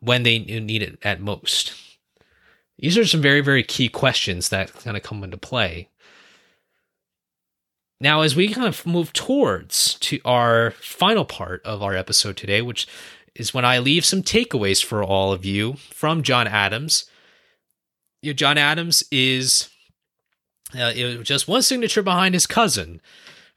[0.00, 1.72] when they need it at most?
[2.78, 5.88] These are some very, very key questions that kind of come into play.
[8.00, 12.62] Now, as we kind of move towards to our final part of our episode today,
[12.62, 12.86] which
[13.34, 17.08] is when I leave some takeaways for all of you from John Adams.
[18.20, 19.70] You know, John Adams is
[20.78, 23.00] uh, just one signature behind his cousin,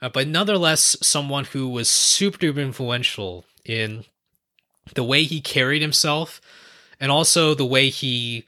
[0.01, 4.05] uh, but nonetheless, someone who was super duper influential in
[4.95, 6.41] the way he carried himself
[6.99, 8.45] and also the way he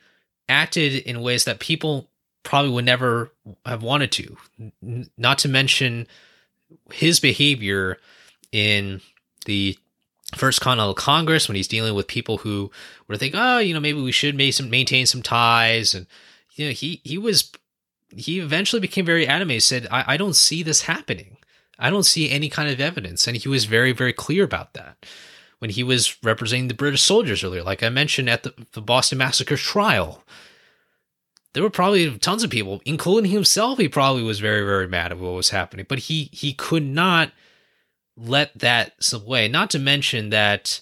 [0.49, 2.09] acted in ways that people
[2.43, 3.31] probably would never
[3.65, 4.37] have wanted to.
[4.59, 6.07] N- not to mention
[6.91, 7.97] his behavior
[8.51, 9.01] in
[9.45, 9.77] the
[10.35, 12.71] First Continental Congress when he's dealing with people who
[13.07, 16.07] were thinking, oh, you know, maybe we should maintain some ties, and
[16.55, 17.51] you know, he he was
[18.15, 19.63] he eventually became very animated.
[19.63, 21.37] Said, I, I don't see this happening.
[21.79, 23.27] I don't see any kind of evidence.
[23.27, 25.05] And he was very, very clear about that
[25.63, 27.63] when he was representing the British soldiers earlier.
[27.63, 30.21] Like I mentioned at the, the Boston Massacre trial,
[31.53, 33.79] there were probably tons of people, including himself.
[33.79, 37.31] He probably was very, very mad at what was happening, but he he could not
[38.17, 39.47] let that slip away.
[39.47, 40.81] Not to mention that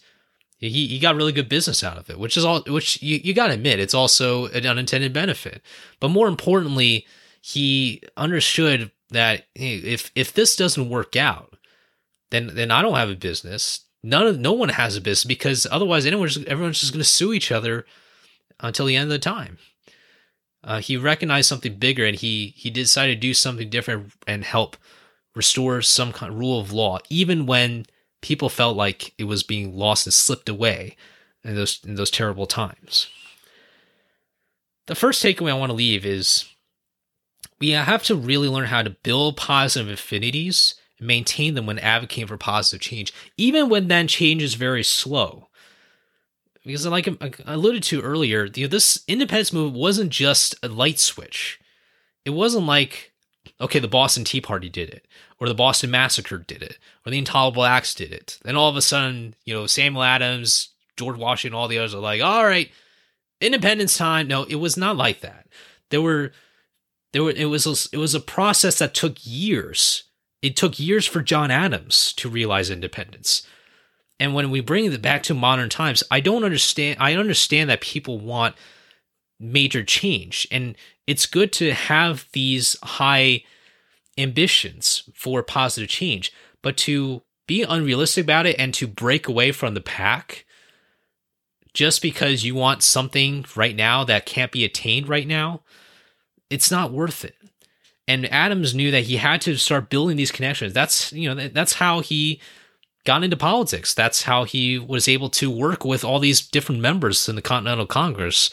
[0.57, 3.36] he, he got really good business out of it, which is all which you, you
[3.36, 5.61] gotta admit, it's also an unintended benefit.
[5.99, 7.05] But more importantly,
[7.39, 11.55] he understood that hey, if if this doesn't work out,
[12.32, 13.82] then then I don't have a business.
[14.04, 17.34] None of no one has a business because otherwise anyone's everyone's just going to sue
[17.34, 17.86] each other
[18.60, 19.58] until the end of the time.
[20.64, 24.78] Uh, he recognized something bigger and he he decided to do something different and help
[25.36, 27.86] restore some kind of rule of law, even when
[28.22, 30.95] people felt like it was being lost and slipped away
[31.43, 33.08] in those in those terrible times.
[34.88, 36.45] The first takeaway I want to leave is
[37.60, 42.38] we have to really learn how to build positive affinities maintain them when advocating for
[42.38, 45.49] positive change, even when that change is very slow.
[46.64, 50.99] Because, like I alluded to earlier, you know, this independence movement wasn't just a light
[50.99, 51.60] switch.
[52.24, 53.14] It wasn't like,
[53.60, 55.08] okay, the Boston Tea Party did it,
[55.39, 58.38] or the Boston Massacre did it, or the Intolerable Acts did it.
[58.43, 61.99] Then all of a sudden, you know, Samuel Adams, George Washington, all the others are
[61.99, 62.70] like, all right,
[63.39, 64.28] independence time.
[64.28, 65.47] No, it was not like that.
[65.89, 66.32] There were
[67.12, 70.04] there were it was a, it was a process that took years.
[70.41, 73.45] It took years for John Adams to realize independence.
[74.19, 77.81] And when we bring it back to modern times, I don't understand I understand that
[77.81, 78.55] people want
[79.39, 80.75] major change and
[81.07, 83.43] it's good to have these high
[84.17, 86.31] ambitions for positive change,
[86.61, 90.45] but to be unrealistic about it and to break away from the pack
[91.73, 95.61] just because you want something right now that can't be attained right now
[96.51, 97.35] it's not worth it.
[98.12, 100.74] And Adams knew that he had to start building these connections.
[100.74, 102.41] That's you know that's how he
[103.05, 103.93] got into politics.
[103.93, 107.86] That's how he was able to work with all these different members in the Continental
[107.86, 108.51] Congress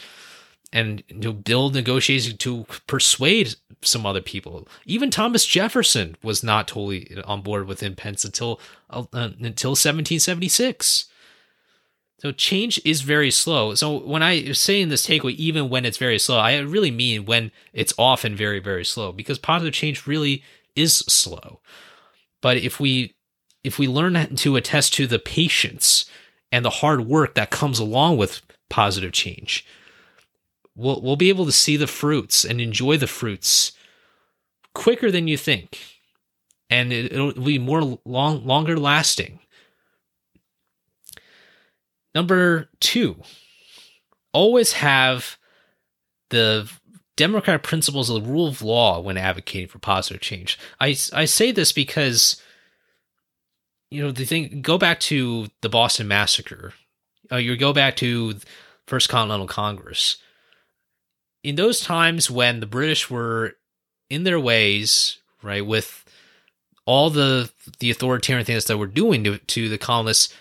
[0.73, 4.69] and to build negotiations to persuade some other people.
[4.87, 11.07] Even Thomas Jefferson was not totally on board with independence until uh, until 1776.
[12.19, 13.75] So change is very slow.
[13.77, 17.27] So when I say in this takeaway, even when it's very slow, I really mean
[17.27, 20.43] when it's often very, very slow because positive change really
[20.75, 21.61] is slow.
[22.41, 23.15] But if we
[23.65, 26.07] if we learn to attest to the patience
[26.51, 29.65] and the hard work that comes along with positive change,
[30.75, 33.73] we'll we'll be able to see the fruits and enjoy the fruits
[34.75, 36.01] quicker than you think,
[36.69, 39.39] and it, will be more long longer lasting.
[42.15, 43.23] Number two,
[44.33, 45.37] always have
[46.31, 46.71] the
[47.17, 50.59] democratic principles of the rule of law when advocating for positive change.
[50.81, 52.41] I, I say this because,
[53.91, 56.75] you know, the thing, go back to the Boston Massacre,
[57.31, 58.37] uh, you go back to
[58.87, 60.17] First Continental Congress.
[61.43, 63.57] In those times when the British were
[64.11, 66.05] in their ways, right, with
[66.85, 67.51] all the
[67.81, 70.33] the authoritarian things that were doing to, to the colonists,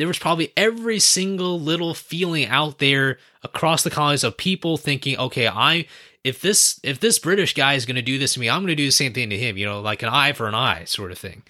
[0.00, 5.18] there was probably every single little feeling out there across the colonies of people thinking,
[5.18, 5.86] okay, I
[6.24, 8.68] if this if this British guy is going to do this to me, I'm going
[8.68, 9.56] to do the same thing to him.
[9.56, 11.42] You know, like an eye for an eye sort of thing.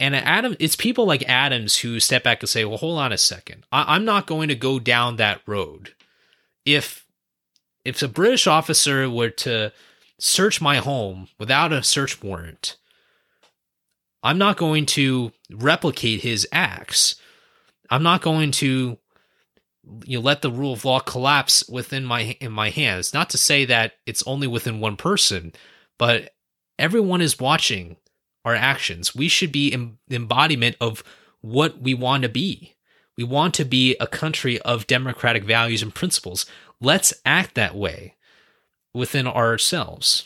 [0.00, 3.18] And Adam, it's people like Adams who step back and say, "Well, hold on a
[3.18, 3.64] second.
[3.70, 5.94] I, I'm not going to go down that road.
[6.64, 7.06] If
[7.84, 9.72] if a British officer were to
[10.18, 12.76] search my home without a search warrant,
[14.22, 17.16] I'm not going to replicate his acts.
[17.90, 18.98] I'm not going to
[20.04, 23.14] you know, let the rule of law collapse within my in my hands.
[23.14, 25.52] Not to say that it's only within one person,
[25.98, 26.34] but
[26.78, 27.96] everyone is watching
[28.44, 29.14] our actions.
[29.14, 31.02] We should be em- embodiment of
[31.40, 32.74] what we want to be.
[33.16, 36.46] We want to be a country of democratic values and principles.
[36.80, 38.14] Let's act that way
[38.94, 40.24] within ourselves.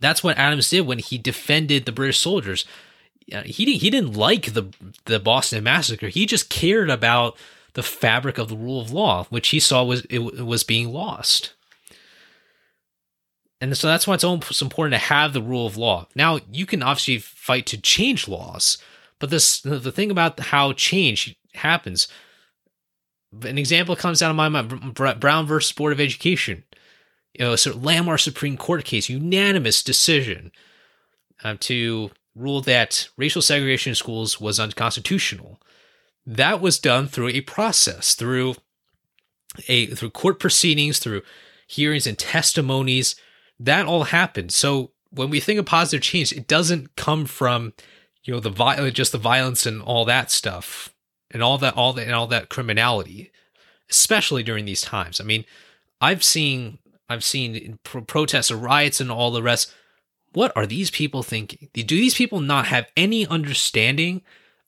[0.00, 2.64] That's what Adams did when he defended the British soldiers.
[3.30, 4.72] He didn't, he didn't like the
[5.04, 6.08] the Boston massacre.
[6.08, 7.36] He just cared about
[7.74, 11.54] the fabric of the rule of law, which he saw was it was being lost.
[13.60, 16.08] And so that's why it's important to have the rule of law.
[16.14, 18.78] Now, you can obviously fight to change laws,
[19.18, 22.08] but this the thing about how change happens.
[23.42, 26.64] An example comes out of my mind: Brown versus Board of Education.
[27.34, 30.50] You know, so landmark Supreme Court case, unanimous decision
[31.44, 35.60] um, to rule that racial segregation in schools was unconstitutional.
[36.26, 38.54] That was done through a process, through
[39.68, 41.22] a through court proceedings, through
[41.66, 43.16] hearings and testimonies.
[43.58, 44.52] That all happened.
[44.52, 47.72] So when we think of positive change, it doesn't come from
[48.24, 50.94] you know the violence, uh, just the violence and all that stuff,
[51.30, 53.30] and all that, all that, and all that criminality,
[53.90, 55.20] especially during these times.
[55.20, 55.44] I mean,
[56.00, 56.78] I've seen,
[57.08, 59.74] I've seen pro- protests or riots and all the rest.
[60.32, 61.68] What are these people thinking?
[61.72, 64.22] Do these people not have any understanding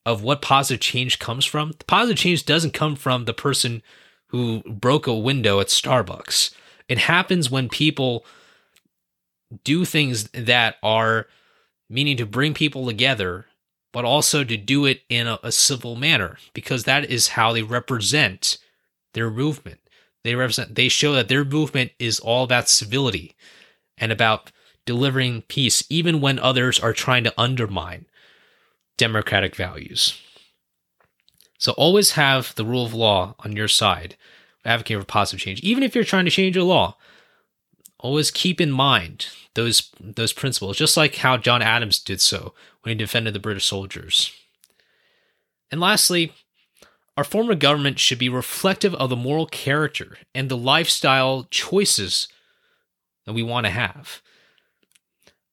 [0.05, 3.83] of what positive change comes from, the positive change doesn't come from the person
[4.27, 6.53] who broke a window at Starbucks.
[6.89, 8.25] It happens when people
[9.65, 11.27] do things that are
[11.89, 13.47] meaning to bring people together,
[13.93, 17.63] but also to do it in a, a civil manner, because that is how they
[17.63, 18.59] represent
[19.15, 19.81] their movement.
[20.25, 23.37] They represent, they show that their movement is all about civility
[23.99, 24.51] and about
[24.87, 28.07] delivering peace, even when others are trying to undermine
[28.97, 30.20] democratic values.
[31.59, 34.16] So always have the rule of law on your side,
[34.64, 35.61] advocating for positive change.
[35.61, 36.97] Even if you're trying to change a law,
[37.99, 42.91] always keep in mind those those principles, just like how John Adams did so when
[42.91, 44.33] he defended the British soldiers.
[45.70, 46.33] And lastly,
[47.16, 52.28] our form of government should be reflective of the moral character and the lifestyle choices
[53.24, 54.20] that we want to have.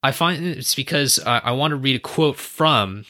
[0.01, 3.05] I find it's because I, I want to read a quote from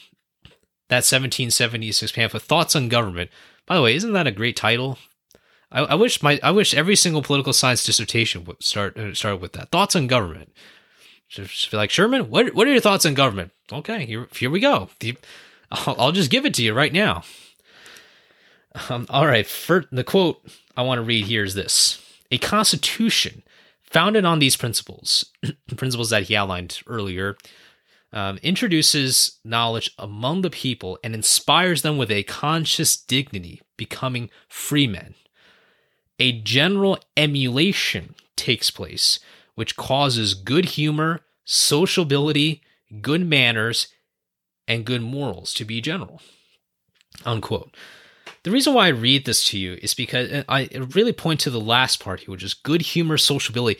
[0.88, 3.30] that 1776 pamphlet, Thoughts on Government.
[3.66, 4.98] By the way, isn't that a great title?
[5.70, 9.40] I, I wish my I wish every single political science dissertation would start uh, start
[9.40, 9.70] with that.
[9.70, 10.52] Thoughts on government.
[11.28, 13.52] Just be like Sherman, what what are your thoughts on government?
[13.72, 14.90] Okay, here here we go.
[15.70, 17.22] I'll, I'll just give it to you right now.
[18.88, 20.40] Um, all right, for the quote
[20.76, 23.42] I want to read here is this: A constitution
[23.90, 25.26] founded on these principles,
[25.76, 27.36] principles that he outlined earlier,
[28.12, 34.86] um, introduces knowledge among the people and inspires them with a conscious dignity, becoming free
[34.86, 35.14] men.
[36.18, 39.20] A general emulation takes place,
[39.54, 42.62] which causes good humor, sociability,
[43.00, 43.88] good manners,
[44.66, 46.20] and good morals to be general.
[47.24, 47.76] Unquote.
[48.42, 51.60] The reason why I read this to you is because I really point to the
[51.60, 53.78] last part here, which is good humor, sociability.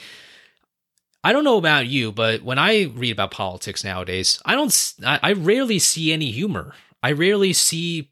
[1.25, 4.95] I don't know about you, but when I read about politics nowadays, I don't.
[5.05, 6.75] I, rarely see any humor.
[7.03, 8.11] I rarely see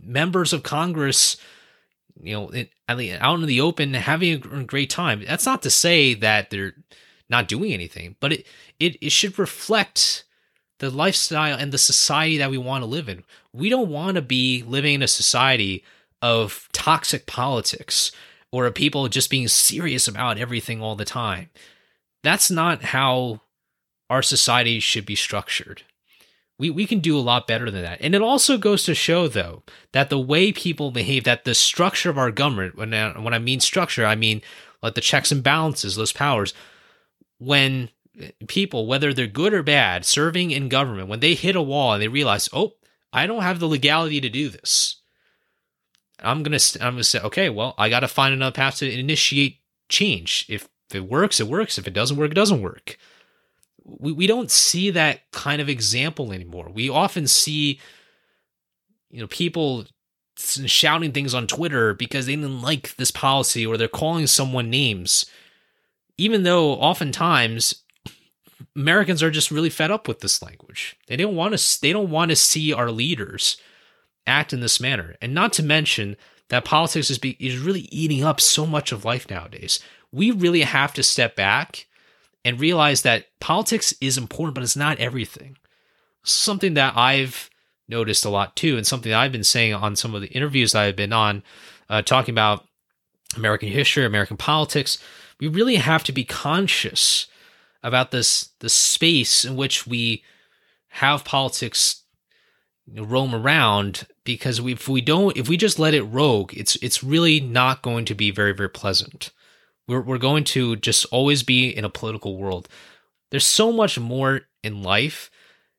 [0.00, 1.36] members of Congress,
[2.20, 2.52] you know,
[2.88, 5.24] out in the open having a great time.
[5.26, 6.74] That's not to say that they're
[7.28, 8.46] not doing anything, but it
[8.78, 10.24] it, it should reflect
[10.78, 13.24] the lifestyle and the society that we want to live in.
[13.56, 15.82] We don't want to be living in a society
[16.20, 18.12] of toxic politics
[18.52, 21.50] or of people just being serious about everything all the time.
[22.22, 23.40] That's not how
[24.10, 25.82] our society should be structured.
[26.58, 28.00] We, we can do a lot better than that.
[28.00, 32.08] And it also goes to show, though, that the way people behave, that the structure
[32.08, 34.42] of our government, when I, when I mean structure, I mean
[34.82, 36.54] like the checks and balances, those powers,
[37.38, 37.90] when
[38.48, 42.02] people, whether they're good or bad, serving in government, when they hit a wall and
[42.02, 42.74] they realize, oh,
[43.12, 44.96] I don't have the legality to do this.
[46.20, 49.60] I'm gonna I'm gonna say, okay, well, I got to find another path to initiate
[49.88, 50.46] change.
[50.48, 51.78] If it works, it works.
[51.78, 52.96] If it doesn't work, it doesn't work.
[53.84, 56.70] We, we don't see that kind of example anymore.
[56.72, 57.80] We often see,
[59.10, 59.86] you know, people
[60.38, 65.26] shouting things on Twitter because they didn't like this policy or they're calling someone names.
[66.18, 67.82] even though oftentimes
[68.76, 70.96] Americans are just really fed up with this language.
[71.06, 73.56] They don't want to they don't want to see our leaders
[74.26, 75.16] act in this manner.
[75.22, 76.16] And not to mention
[76.48, 79.80] that politics is be, is really eating up so much of life nowadays.
[80.12, 81.86] We really have to step back
[82.44, 85.56] and realize that politics is important, but it's not everything.
[86.22, 87.50] Something that I've
[87.88, 90.96] noticed a lot too, and something I've been saying on some of the interviews I've
[90.96, 91.42] been on,
[91.88, 92.66] uh, talking about
[93.36, 94.98] American history, American politics.
[95.40, 97.26] We really have to be conscious
[97.86, 100.22] about this the space in which we
[100.88, 102.02] have politics
[102.96, 107.40] roam around because if we don't if we just let it rogue it's it's really
[107.40, 109.30] not going to be very very pleasant.
[109.88, 112.68] We're, we're going to just always be in a political world.
[113.30, 115.30] There's so much more in life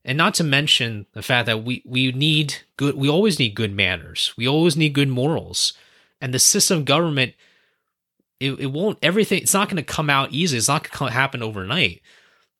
[0.06, 3.74] and not to mention the fact that we we need good we always need good
[3.74, 4.34] manners.
[4.38, 5.74] We always need good morals.
[6.22, 7.34] And the system government
[8.40, 10.58] it, it won't everything it's not going to come out easy.
[10.58, 12.02] It's not going to happen overnight.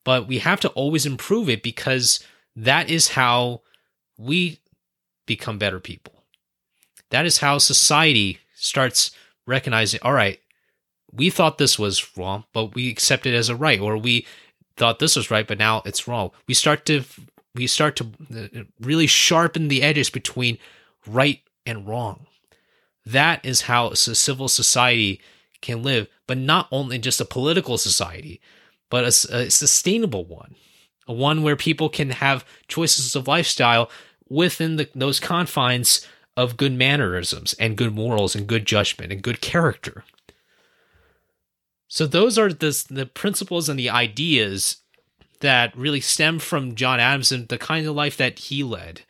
[0.04, 2.22] But we have to always improve it because
[2.56, 3.62] that is how
[4.18, 4.60] we
[5.26, 6.24] become better people.
[7.10, 9.12] That is how society starts
[9.46, 10.40] recognizing all right
[11.14, 14.26] we thought this was wrong but we accept it as a right or we
[14.76, 16.32] thought this was right but now it's wrong.
[16.48, 17.04] We start to
[17.56, 20.60] we start to uh, really sharpen the edges between
[21.06, 22.28] right and wrong.
[23.06, 25.22] That is how civil society
[25.68, 28.42] can live, but not only just a political society,
[28.90, 30.56] but a, a sustainable one,
[31.08, 33.92] a one where people can have choices of lifestyle
[34.30, 39.42] within the, those confines of good mannerisms and good morals and good judgment and good
[39.42, 40.04] character.
[41.88, 44.78] So those are the, the principles and the ideas
[45.40, 49.02] that really stem from John Adams and the kind of life that he led.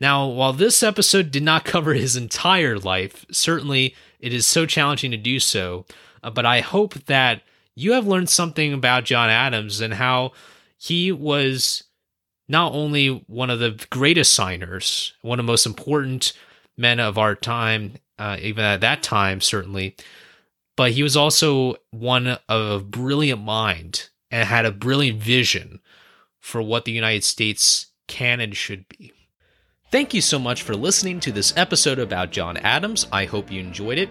[0.00, 3.94] Now, while this episode did not cover his entire life, certainly
[4.26, 5.86] it is so challenging to do so,
[6.24, 7.42] uh, but I hope that
[7.76, 10.32] you have learned something about John Adams and how
[10.76, 11.84] he was
[12.48, 16.32] not only one of the greatest signers, one of the most important
[16.76, 19.94] men of our time, uh, even at that time, certainly,
[20.76, 25.78] but he was also one of a brilliant mind and had a brilliant vision
[26.40, 29.12] for what the United States can and should be.
[29.90, 33.06] Thank you so much for listening to this episode about John Adams.
[33.12, 34.10] I hope you enjoyed it.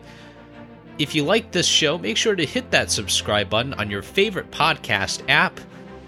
[0.98, 4.52] If you like this show, make sure to hit that subscribe button on your favorite
[4.52, 5.60] podcast app.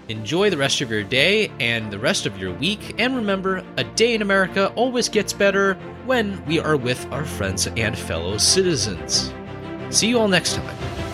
[0.08, 2.94] Enjoy the rest of your day and the rest of your week.
[2.98, 5.74] And remember, a day in America always gets better
[6.06, 9.34] when we are with our friends and fellow citizens.
[9.90, 11.07] See you all next time.